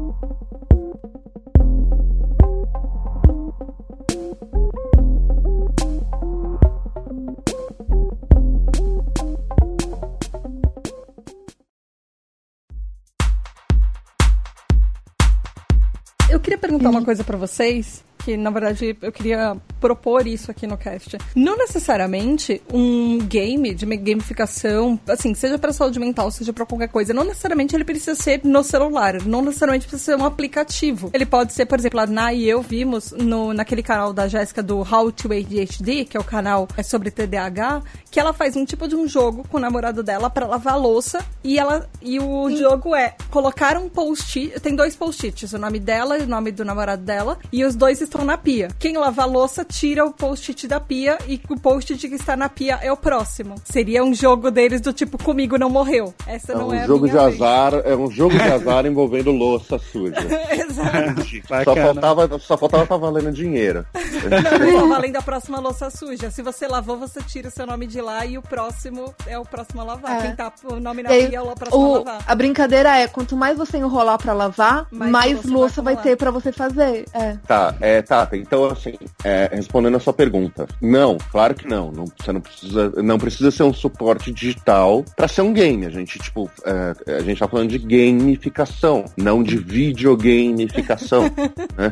[16.31, 20.67] Eu queria perguntar uma coisa para vocês que na verdade eu queria propor isso aqui
[20.67, 21.17] no cast.
[21.35, 27.13] Não necessariamente um game de gamificação, assim, seja para saúde mental, seja para qualquer coisa,
[27.13, 31.09] não necessariamente ele precisa ser no celular, não necessariamente precisa ser um aplicativo.
[31.13, 34.61] Ele pode ser, por exemplo, a Nai e eu vimos no, naquele canal da Jéssica
[34.61, 38.65] do How to ADHD, que é o canal é sobre TDAH, que ela faz um
[38.65, 42.49] tipo de um jogo com o namorado dela para lavar louça e ela e o
[42.49, 42.57] Sim.
[42.57, 46.65] jogo é colocar um post-it, tem dois post-its, o nome dela e o nome do
[46.65, 48.67] namorado dela, e os dois estão na pia.
[48.77, 52.49] Quem lava a louça tira o post-it da pia e o post-it que está na
[52.49, 53.55] pia é o próximo.
[53.63, 56.13] Seria um jogo deles do tipo comigo não morreu.
[56.27, 57.41] Essa é não um é jogo de vez.
[57.41, 60.15] azar, é um jogo de azar envolvendo louça suja.
[60.51, 61.63] Exato.
[61.63, 63.85] só faltava, só faltava estar valendo dinheiro.
[63.93, 66.29] Não, tá valendo a próxima louça suja.
[66.29, 69.45] Se você lavou, você tira o seu nome de lá e o próximo é o
[69.45, 70.17] próximo a lavar.
[70.17, 70.21] É.
[70.21, 72.23] Quem tá o nome na pia é o próximo o, a lavar.
[72.27, 76.17] A brincadeira é, quanto mais você enrolar para lavar, mais, mais louça vai, vai ter
[76.17, 77.05] para você fazer.
[77.13, 77.37] É.
[77.47, 78.27] Tá, é, tá.
[78.33, 78.93] Então, assim,
[79.23, 81.91] é, respondendo a sua pergunta, não, claro que não.
[81.91, 85.85] não você não precisa, não precisa ser um suporte digital para ser um game.
[85.85, 91.23] A gente, tipo, é, a gente tá falando de gamificação, não de videogamificação.
[91.77, 91.91] né?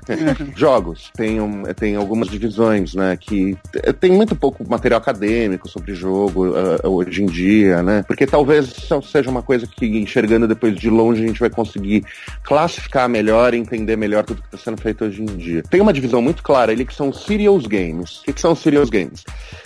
[0.55, 3.57] Jogos, tem, um, tem algumas divisões, né, que
[3.99, 8.03] tem muito pouco material acadêmico sobre jogo uh, hoje em dia, né?
[8.07, 12.03] Porque talvez seja uma coisa que, enxergando depois de longe, a gente vai conseguir
[12.43, 15.63] classificar melhor e entender melhor tudo que está sendo feito hoje em dia.
[15.63, 18.19] Tem uma divisão muito clara ali que são serious games.
[18.19, 19.23] O que, que são serious games?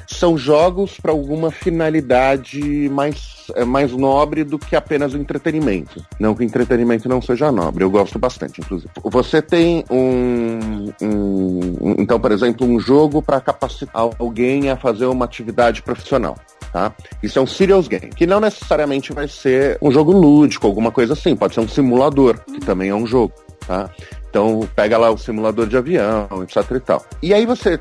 [0.07, 6.03] São jogos para alguma finalidade mais, é, mais nobre do que apenas o entretenimento.
[6.19, 8.91] Não que o entretenimento não seja nobre, eu gosto bastante, inclusive.
[9.03, 15.25] Você tem um, um então, por exemplo, um jogo para capacitar alguém a fazer uma
[15.25, 16.35] atividade profissional.
[16.71, 16.91] Tá?
[17.21, 21.13] Isso é um serious game, que não necessariamente vai ser um jogo lúdico, alguma coisa
[21.13, 21.35] assim.
[21.35, 23.33] Pode ser um simulador, que também é um jogo.
[23.67, 23.91] Tá?
[24.33, 27.05] Então, pega lá o simulador de avião, etc e tal.
[27.21, 27.79] E aí você,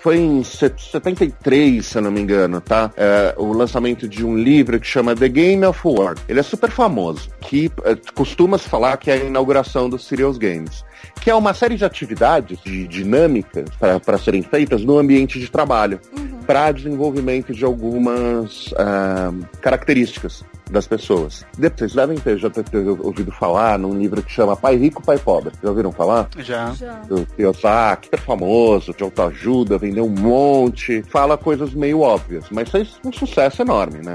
[0.00, 2.90] foi em 73, se eu não me engano, tá?
[2.94, 6.14] É, o lançamento de um livro que chama The Game of War.
[6.28, 10.86] Ele é super famoso, que é, costuma-se falar que é a inauguração dos Serious Games
[11.20, 13.68] que é uma série de atividades, de dinâmicas
[14.04, 16.40] para serem feitas no ambiente de trabalho, uhum.
[16.46, 21.44] para desenvolvimento de algumas uh, características das pessoas.
[21.56, 25.18] Vocês devem ter, já ter, ter, ouvido falar num livro que chama Pai Rico, Pai
[25.18, 25.52] Pobre.
[25.62, 26.28] Já ouviram falar?
[26.38, 26.72] Já.
[26.74, 26.94] já.
[27.08, 32.98] Do Kiyosaki, super famoso, de autoajuda, vendeu um monte, fala coisas meio óbvias, mas fez
[33.04, 34.14] um sucesso enorme, né?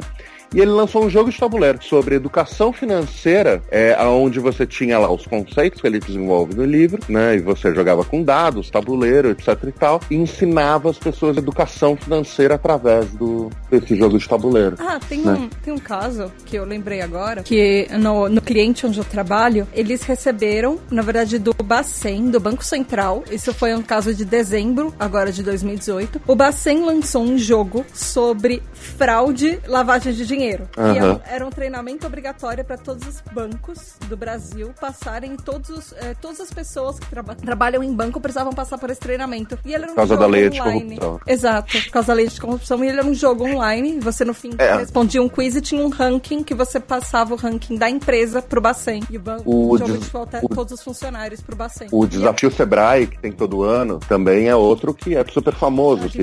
[0.53, 5.11] E ele lançou um jogo de tabuleiro sobre educação financeira, é, onde você tinha lá
[5.11, 7.35] os conceitos que ele desenvolve no livro, né?
[7.35, 12.55] E você jogava com dados, tabuleiro, etc e tal, e ensinava as pessoas educação financeira
[12.55, 14.75] através do, desse jogo de tabuleiro.
[14.79, 15.33] Ah, tem, né?
[15.33, 19.67] um, tem um caso que eu lembrei agora, que no, no cliente onde eu trabalho,
[19.73, 24.93] eles receberam, na verdade, do Bacen, do Banco Central, isso foi um caso de dezembro,
[24.99, 30.42] agora de 2018, o Bacen lançou um jogo sobre fraude, lavagem de dinheiro.
[30.51, 31.15] Uhum.
[31.15, 36.41] E era um treinamento obrigatório para todos os bancos do Brasil passarem, todos eh, todas
[36.41, 39.57] as pessoas que traba trabalham em banco precisavam passar por esse treinamento.
[39.65, 40.95] E ele era um por causa da lei online.
[40.95, 41.19] de corrupção.
[41.33, 42.83] Exato, por causa da lei de corrupção.
[42.83, 44.75] E ele era um jogo online, você no fim é.
[44.75, 48.61] respondia um quiz e tinha um ranking que você passava o ranking da empresa pro
[48.61, 49.03] Bacen.
[49.09, 51.87] E o, o, o jogo de volta o, todos os funcionários pro Bacen.
[51.91, 56.21] O desafio Sebrae, que tem todo ano, também é outro que é super famoso, que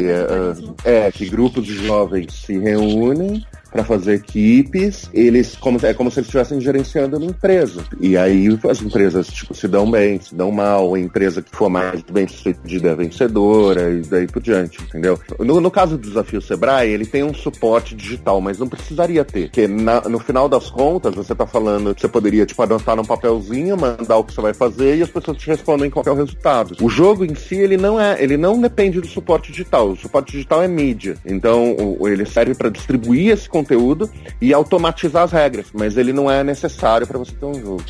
[0.85, 6.11] é, é que grupos de jovens se reúnem para fazer equipes, eles como, é como
[6.11, 7.85] se eles estivessem gerenciando uma empresa.
[8.01, 11.69] E aí as empresas tipo, se dão bem, se dão mal, a empresa que for
[11.69, 15.19] mais bem sucedida é vencedora e daí por diante, entendeu?
[15.39, 19.45] No, no caso do desafio Sebrae, ele tem um suporte digital, mas não precisaria ter.
[19.45, 23.05] Porque na, no final das contas, você tá falando que você poderia tipo, anotar num
[23.05, 26.15] papelzinho, mandar o que você vai fazer e as pessoas te respondem qual é o
[26.15, 26.77] resultado.
[26.81, 29.91] O jogo em si, ele não é, ele não depende do suporte digital.
[29.91, 31.17] O suporte digital é mídia.
[31.25, 33.60] Então, ele serve para distribuir esse conteúdo
[34.41, 37.85] e automatizar as regras, mas ele não é necessário para você ter um jogo.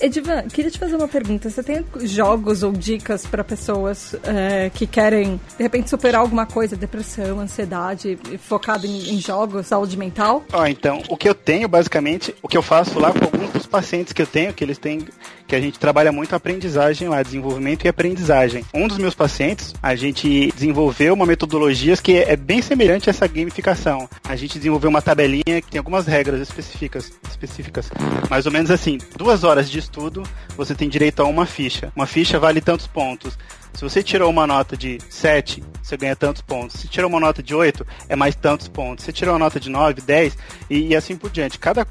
[0.00, 1.48] Edivan, queria te fazer uma pergunta.
[1.50, 6.76] Você tem jogos ou dicas para pessoas é, que querem, de repente, superar alguma coisa,
[6.76, 10.44] depressão, ansiedade, focado em, em jogos, saúde mental?
[10.52, 13.66] Oh, então, o que eu tenho, basicamente, o que eu faço lá com alguns dos
[13.66, 15.06] pacientes que eu tenho, que eles têm,
[15.46, 18.64] que a gente trabalha muito a aprendizagem lá, desenvolvimento e aprendizagem.
[18.72, 23.26] Um dos meus pacientes, a gente desenvolveu uma metodologia que é bem semelhante a essa
[23.26, 24.08] gamificação.
[24.24, 27.90] A gente desenvolveu uma tabelinha que tem algumas regras específicas, específicas.
[28.30, 30.22] Mais ou menos assim, duas horas de estudo,
[30.56, 31.92] você tem direito a uma ficha.
[31.94, 33.38] Uma ficha vale tantos pontos.
[33.74, 36.80] Se você tirou uma nota de 7, você ganha tantos pontos.
[36.80, 39.04] Se tirou uma nota de 8, é mais tantos pontos.
[39.04, 40.36] Se tirou uma nota de 9, 10
[40.70, 41.58] e, e assim por diante.
[41.58, 41.86] Cada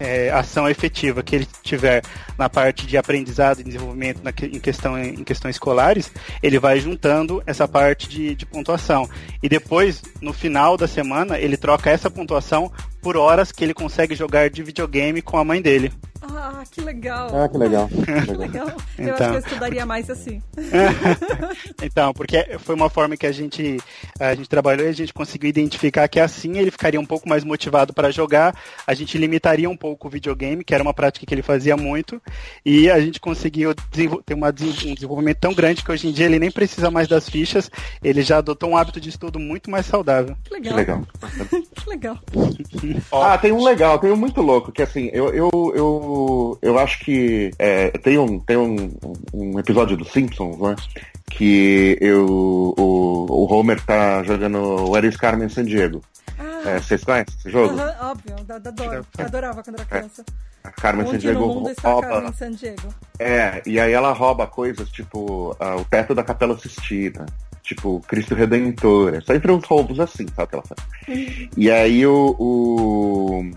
[0.00, 2.02] é, ação efetiva que ele tiver
[2.38, 6.10] na parte de aprendizado e desenvolvimento na, em, questão, em questões escolares,
[6.42, 9.08] ele vai juntando essa parte de, de pontuação.
[9.42, 12.72] E depois, no final da semana, ele troca essa pontuação
[13.02, 15.92] por horas que ele consegue jogar de videogame com a mãe dele.
[16.60, 17.30] Ah, que legal.
[17.34, 17.88] Ah, que legal.
[18.26, 18.68] que legal.
[18.98, 19.14] Eu então...
[19.14, 20.42] acho que eu estudaria mais assim.
[21.82, 23.78] então, porque foi uma forma que a gente,
[24.18, 27.44] a gente trabalhou e a gente conseguiu identificar que assim ele ficaria um pouco mais
[27.44, 28.54] motivado para jogar,
[28.86, 32.20] a gente limitaria um pouco o videogame, que era uma prática que ele fazia muito,
[32.62, 36.38] e a gente conseguiu ter uma, um desenvolvimento tão grande que hoje em dia ele
[36.38, 37.70] nem precisa mais das fichas,
[38.04, 40.36] ele já adotou um hábito de estudo muito mais saudável.
[40.44, 40.74] Que legal.
[40.74, 41.06] Que legal.
[41.74, 42.18] que legal.
[43.10, 47.00] ah, tem um legal, tem um muito louco, que assim, eu, eu, eu eu, acho
[47.00, 48.92] que é, tem, um, tem um,
[49.32, 50.76] um episódio dos Simpsons, né?
[51.30, 56.02] Que eu, o, o Homer tá jogando Where is Carmen San Diego.
[56.38, 56.70] Ah.
[56.70, 57.74] É, vocês conhecem esse jogo?
[57.74, 59.06] Uhum, óbvio, adoro.
[59.18, 60.24] Adorava quando era criança.
[60.26, 60.68] É.
[60.68, 61.74] A Carmen San Diego rouba.
[61.74, 62.94] Carmen San Diego.
[63.18, 67.26] É, e aí ela rouba coisas tipo uh, o teto da Capela Sistina
[67.62, 69.14] tipo Cristo Redentor.
[69.14, 70.80] É sempre uns roubos assim, sabe o que ela faz?
[71.08, 71.48] Uhum.
[71.56, 73.50] E aí o, o,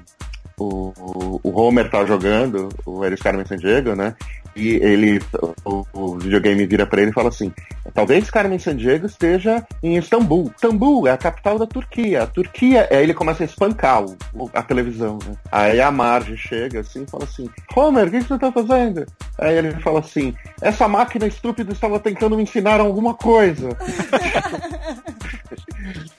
[0.64, 4.16] o, o Homer tá jogando, o Eris Carmen San Diego, né?
[4.56, 5.22] E ele,
[5.66, 7.51] o, o videogame vira para ele e fala assim:
[7.93, 10.51] talvez Carmen San Diego esteja em Istambul.
[10.56, 12.24] Istambul é a capital da Turquia.
[12.24, 14.18] A Turquia, aí ele começa a espancar o,
[14.54, 15.18] a televisão.
[15.26, 15.36] Né?
[15.51, 19.06] Aí a Marge chega assim e fala assim: Homer, o que você tá fazendo?
[19.39, 23.70] Aí ele fala assim: essa máquina estúpida estava tentando me ensinar alguma coisa.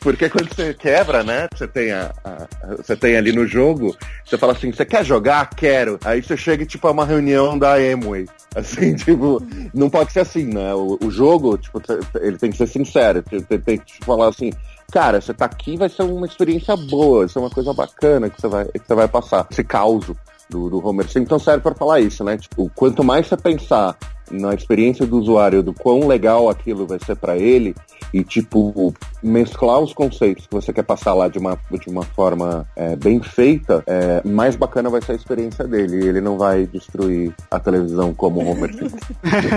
[0.01, 1.49] Porque quando você quebra, né?
[1.55, 5.49] Você tem, a, a, você tem ali no jogo, você fala assim, você quer jogar?
[5.51, 5.99] Quero.
[6.05, 8.24] Aí você chega, tipo, a uma reunião da Emway.
[8.55, 10.75] Assim, tipo, não pode ser assim, né?
[10.75, 11.81] O, o jogo, tipo,
[12.21, 13.23] ele tem que ser sincero.
[13.23, 14.53] Tem, tem que tipo, falar assim,
[14.93, 18.41] cara, você tá aqui, vai ser uma experiência boa, vai ser uma coisa bacana que
[18.41, 19.47] você vai, que você vai passar.
[19.51, 20.07] Esse caos
[20.51, 22.37] do, do Homer Simpson serve para falar isso, né?
[22.37, 23.97] Tipo, quanto mais você pensar
[24.31, 27.75] na experiência do usuário do quão legal aquilo vai ser para ele
[28.13, 32.67] e tipo mesclar os conceitos que você quer passar lá de uma, de uma forma
[32.77, 36.05] é, bem feita, é, mais bacana vai ser a experiência dele.
[36.05, 38.99] E ele não vai destruir a televisão como o Homer Simpson.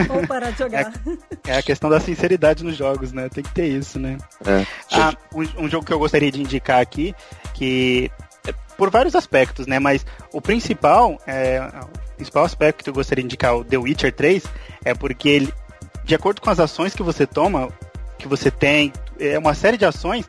[0.15, 0.93] Ou parar de jogar.
[1.45, 3.29] É, é, a questão da sinceridade nos jogos, né?
[3.29, 4.17] Tem que ter isso, né?
[4.45, 4.65] É.
[4.93, 7.13] Ah, um, um jogo que eu gostaria de indicar aqui,
[7.53, 8.09] que
[8.77, 9.79] por vários aspectos, né?
[9.79, 11.61] Mas o principal, é,
[12.17, 14.43] principal aspecto que eu gostaria de indicar o The Witcher 3
[14.83, 15.53] é porque ele,
[16.03, 17.69] de acordo com as ações que você toma,
[18.17, 20.27] que você tem, é uma série de ações,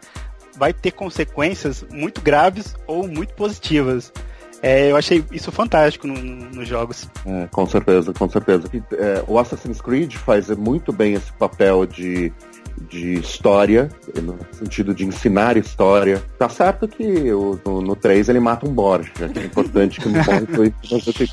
[0.57, 4.13] vai ter consequências muito graves ou muito positivas.
[4.61, 6.21] É, eu achei isso fantástico nos
[6.55, 7.09] no, jogos.
[7.25, 8.69] É, com certeza, com certeza.
[8.93, 12.33] É, o Assassin's Creed faz muito bem esse papel de
[12.89, 13.89] de história,
[14.23, 16.23] no sentido de ensinar história.
[16.39, 20.09] Tá certo que o, no, no 3 ele mata um Borja, que é importante que
[20.09, 20.71] não morre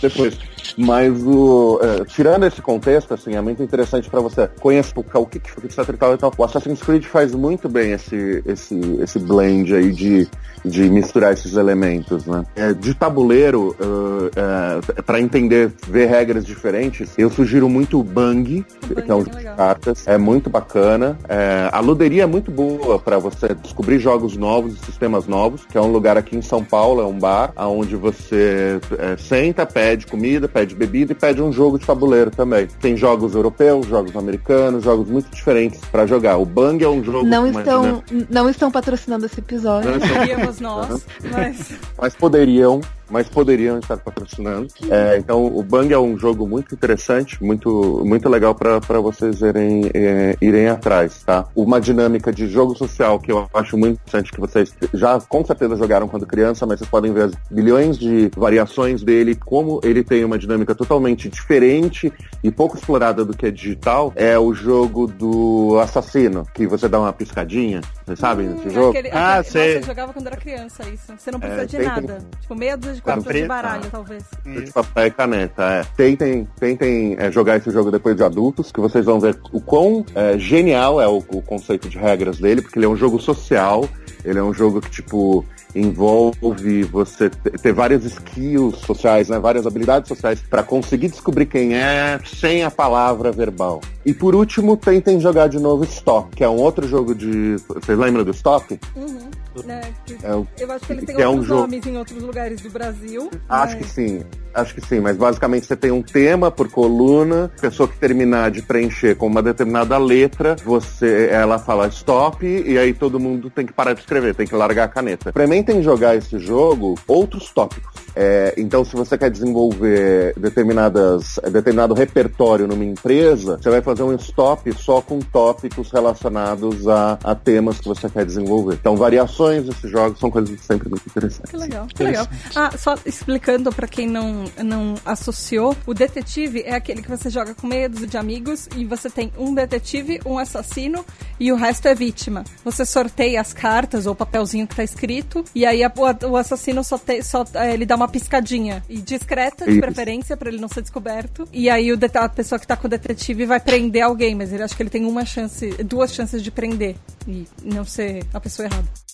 [0.02, 0.38] depois.
[0.78, 5.40] Mas o, é, tirando esse contexto, assim, é muito interessante para você conhecer o que,
[5.40, 9.20] que, que etc e tal, então, o Assassin's Creed faz muito bem esse, esse, esse
[9.20, 10.28] blend aí de,
[10.64, 12.46] de misturar esses elementos, né?
[12.56, 18.66] É, de tabuleiro, uh, é, para entender, ver regras diferentes, eu sugiro muito o Bang,
[18.90, 20.08] o que é um jogo de cartas.
[20.08, 21.18] É muito bacana.
[21.28, 25.78] É, a luderia é muito boa para você descobrir jogos novos e sistemas novos, que
[25.78, 30.06] é um lugar aqui em São Paulo, é um bar, onde você é, senta, pede
[30.06, 32.68] comida, pede bebida e pede um jogo de tabuleiro também.
[32.80, 36.38] Tem jogos europeus, jogos americanos, jogos muito diferentes para jogar.
[36.38, 37.26] O Bang é um jogo.
[37.26, 39.92] Não estão, não estão patrocinando esse episódio.
[39.92, 40.62] Não estão...
[40.62, 41.74] nós, mas...
[41.98, 44.68] mas poderiam mas poderiam estar patrocinando.
[44.90, 49.90] É, então, o Bang é um jogo muito interessante, muito, muito legal para vocês irem,
[49.94, 51.46] é, irem atrás, tá?
[51.56, 55.76] Uma dinâmica de jogo social que eu acho muito interessante, que vocês já com certeza
[55.76, 60.24] jogaram quando criança, mas vocês podem ver as bilhões de variações dele, como ele tem
[60.24, 62.12] uma dinâmica totalmente diferente
[62.44, 67.00] e pouco explorada do que é digital, é o jogo do assassino, que você dá
[67.00, 68.90] uma piscadinha, vocês sabem hum, desse jogo?
[68.90, 69.68] Aquele, ah, aquele, sei.
[69.68, 71.14] Nossa, eu jogava quando era criança isso.
[71.18, 72.20] Você não precisa é, de nada.
[72.40, 74.24] Tipo, meia dúzia de cartas de baralho, talvez.
[74.44, 75.84] De papel e caneta, é.
[75.96, 80.06] Tentem, tentem é, jogar esse jogo depois de adultos, que vocês vão ver o quão
[80.16, 83.88] é, genial é o, o conceito de regras dele, porque ele é um jogo social,
[84.24, 85.46] ele é um jogo que, tipo,
[85.76, 92.20] envolve você ter várias skills sociais, né, várias habilidades sociais para conseguir descobrir quem é
[92.26, 93.82] sem a palavra verbal.
[94.06, 97.58] E por último, tentem jogar de novo Stop, que é um outro jogo de.
[97.68, 98.80] Vocês lembram do Stop?
[98.96, 99.30] Uhum.
[99.64, 99.82] Né,
[100.24, 102.70] é um, eu acho que ele tem é outros um nomes em outros lugares do
[102.70, 103.30] Brasil.
[103.48, 103.86] Acho mas...
[103.86, 104.24] que sim.
[104.56, 108.62] Acho que sim, mas basicamente você tem um tema por coluna, pessoa que terminar de
[108.62, 113.74] preencher com uma determinada letra, você, ela fala stop e aí todo mundo tem que
[113.74, 115.28] parar de escrever, tem que largar a caneta.
[115.30, 118.06] Experimentem jogar esse jogo outros tópicos.
[118.16, 124.16] É, então, se você quer desenvolver determinadas, determinado repertório numa empresa, você vai fazer um
[124.16, 128.76] stop só com tópicos relacionados a, a temas que você quer desenvolver.
[128.76, 131.52] Então, variações desses jogos são coisas sempre muito interessantes.
[131.52, 132.28] Que legal, que legal.
[132.56, 137.54] Ah, só explicando para quem não, não associou, o detetive é aquele que você joga
[137.54, 141.06] com meia dúzia de amigos e você tem um detetive, um assassino
[141.40, 142.44] e o resto é vítima.
[142.64, 146.38] Você sorteia as cartas ou o papelzinho que tá escrito e aí a, o, o,
[146.38, 149.82] assassino só, te, só é, ele dá uma piscadinha e discreta, de Isso.
[149.82, 151.48] preferência, para ele não ser descoberto.
[151.52, 154.64] E aí o a pessoa que tá com o detetive vai prender alguém, mas ele
[154.64, 156.96] acha que ele tem uma chance, duas chances de prender
[157.28, 159.05] e não ser a pessoa errada.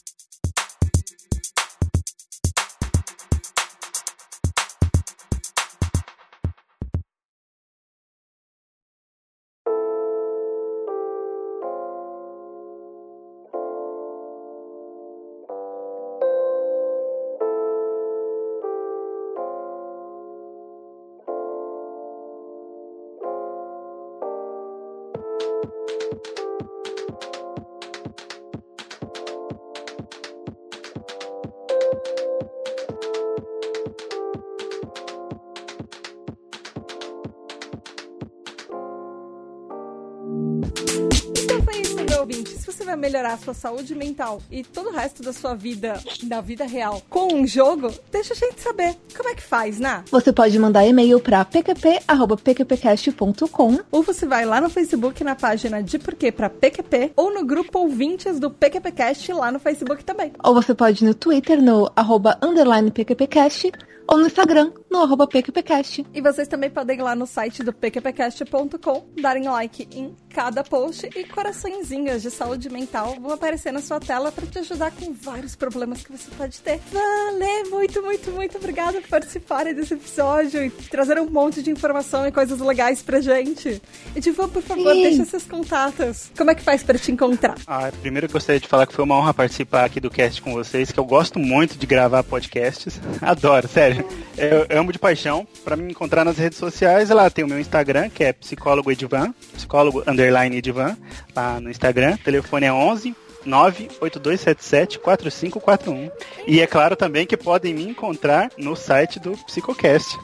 [43.01, 47.01] Melhorar a sua saúde mental e todo o resto da sua vida, da vida real,
[47.09, 48.95] com um jogo, deixa a gente saber.
[49.17, 50.03] Como é que faz, Ná?
[50.11, 55.97] Você pode mandar e-mail para pqp.pqpcast.com ou você vai lá no Facebook na página de
[55.97, 60.31] Porquê para PQP ou no grupo ouvintes do PQPcast lá no Facebook também.
[60.43, 63.71] Ou você pode ir no Twitter no arroba underline PQPcast
[64.07, 66.05] ou no Instagram, no arroba PQPcast.
[66.13, 71.09] E vocês também podem ir lá no site do pqpcast.com, darem like em cada post
[71.15, 75.55] e coraçõezinhos de saúde mental vão aparecer na sua tela para te ajudar com vários
[75.55, 76.79] problemas que você pode ter.
[76.91, 82.27] Valeu, muito, muito, muito obrigada por participarem desse episódio e trazer um monte de informação
[82.27, 83.81] e coisas legais pra gente.
[84.15, 85.01] E Divan, por favor, Sim.
[85.03, 86.31] deixa seus contatos.
[86.37, 87.55] Como é que faz para te encontrar?
[87.67, 90.53] Ah, primeiro eu gostaria de falar que foi uma honra participar aqui do cast com
[90.53, 92.99] vocês, que eu gosto muito de gravar podcasts.
[93.21, 93.90] Adoro, sério.
[94.37, 95.47] Eu, eu amo de paixão.
[95.63, 99.33] Para me encontrar nas redes sociais, lá tem o meu Instagram, que é psicólogo Edvan,
[99.53, 100.97] psicólogo underline Edvan,
[101.35, 102.15] lá no Instagram.
[102.15, 103.15] O telefone é 11
[103.45, 106.11] 98277-4541.
[106.47, 110.15] E é claro também que podem me encontrar no site do Psicocast.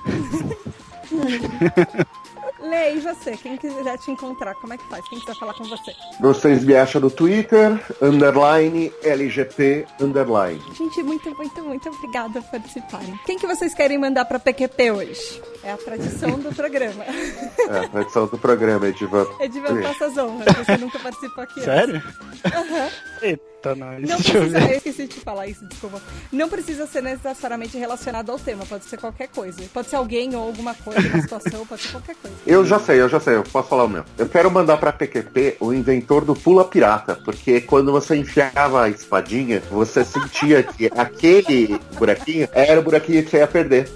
[2.67, 3.37] Lê, e você?
[3.37, 5.07] Quem quiser te encontrar, como é que faz?
[5.07, 5.93] Quem quiser falar com você?
[6.19, 10.61] Vocês me acham no Twitter, underline, LGP, underline.
[10.73, 13.17] Gente, muito, muito, muito obrigada por participarem.
[13.25, 15.41] Quem que vocês querem mandar pra PQP hoje?
[15.63, 17.05] É a tradição do programa.
[17.69, 19.27] É, a tradição do programa, Edivan.
[19.41, 20.47] Edivan, passa as honras.
[20.55, 21.59] Você nunca participou aqui.
[21.65, 22.01] Sério?
[22.45, 22.89] Aham.
[23.21, 23.43] Eita,
[23.75, 24.01] nós.
[24.01, 26.01] Não eu precisa, eu esqueci de falar isso, desculpa.
[26.31, 29.61] Não precisa ser necessariamente relacionado ao tema, pode ser qualquer coisa.
[29.73, 32.37] Pode ser alguém ou alguma coisa, uma situação, pode ser qualquer coisa.
[32.45, 34.03] Eu já sei, eu já sei, eu posso falar o meu.
[34.17, 38.89] Eu quero mandar pra PQP o inventor do pula pirata, porque quando você enfiava a
[38.89, 43.89] espadinha, você sentia que aquele buraquinho era o buraquinho que você ia perder.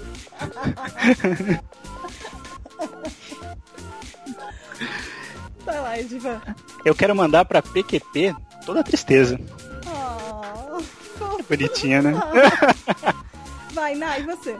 [5.64, 6.40] Vai lá, Edivan.
[6.84, 9.38] Eu quero mandar pra PQP toda a tristeza.
[9.86, 11.44] Oh, fofo.
[11.48, 12.12] Bonitinha, né?
[13.72, 14.56] Vai, Nai, e você?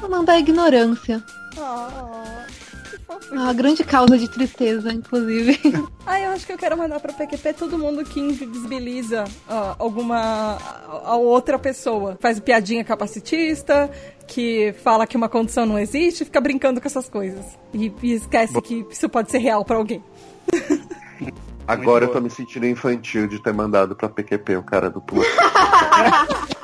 [0.00, 1.22] Vou mandar a ignorância.
[1.56, 3.34] Oh, que fofo.
[3.34, 5.58] É uma grande causa de tristeza, inclusive.
[6.06, 10.58] Ah, eu acho que eu quero mandar pra PQP todo mundo que invisibiliza ó, alguma
[10.58, 12.18] a, a outra pessoa.
[12.20, 13.90] Faz piadinha capacitista,
[14.26, 17.42] que fala que uma condição não existe, fica brincando com essas coisas.
[17.72, 20.04] E, e esquece que isso pode ser real pra alguém.
[21.66, 25.26] Agora eu tô me sentindo infantil de ter mandado pra PQP o cara do Plus.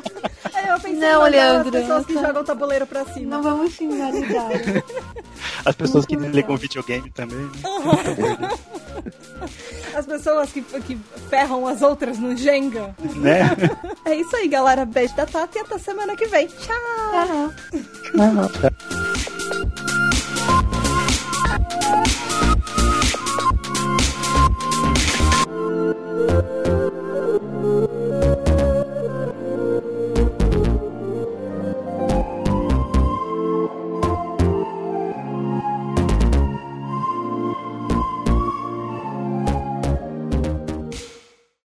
[0.70, 3.36] não é, pensei não, Leandro, pessoas que jogam o tabuleiro pra cima.
[3.36, 4.47] Não vamos finalizar
[5.64, 7.39] As pessoas que ligam videogame também.
[7.39, 7.51] Né?
[9.94, 10.97] As pessoas que, que
[11.28, 12.94] ferram as outras no Jenga.
[13.16, 13.51] Né?
[14.05, 14.85] É isso aí, galera.
[14.85, 16.47] Beijo da Tata e até semana que vem.
[16.47, 17.51] Tchau!
[18.14, 18.70] tchau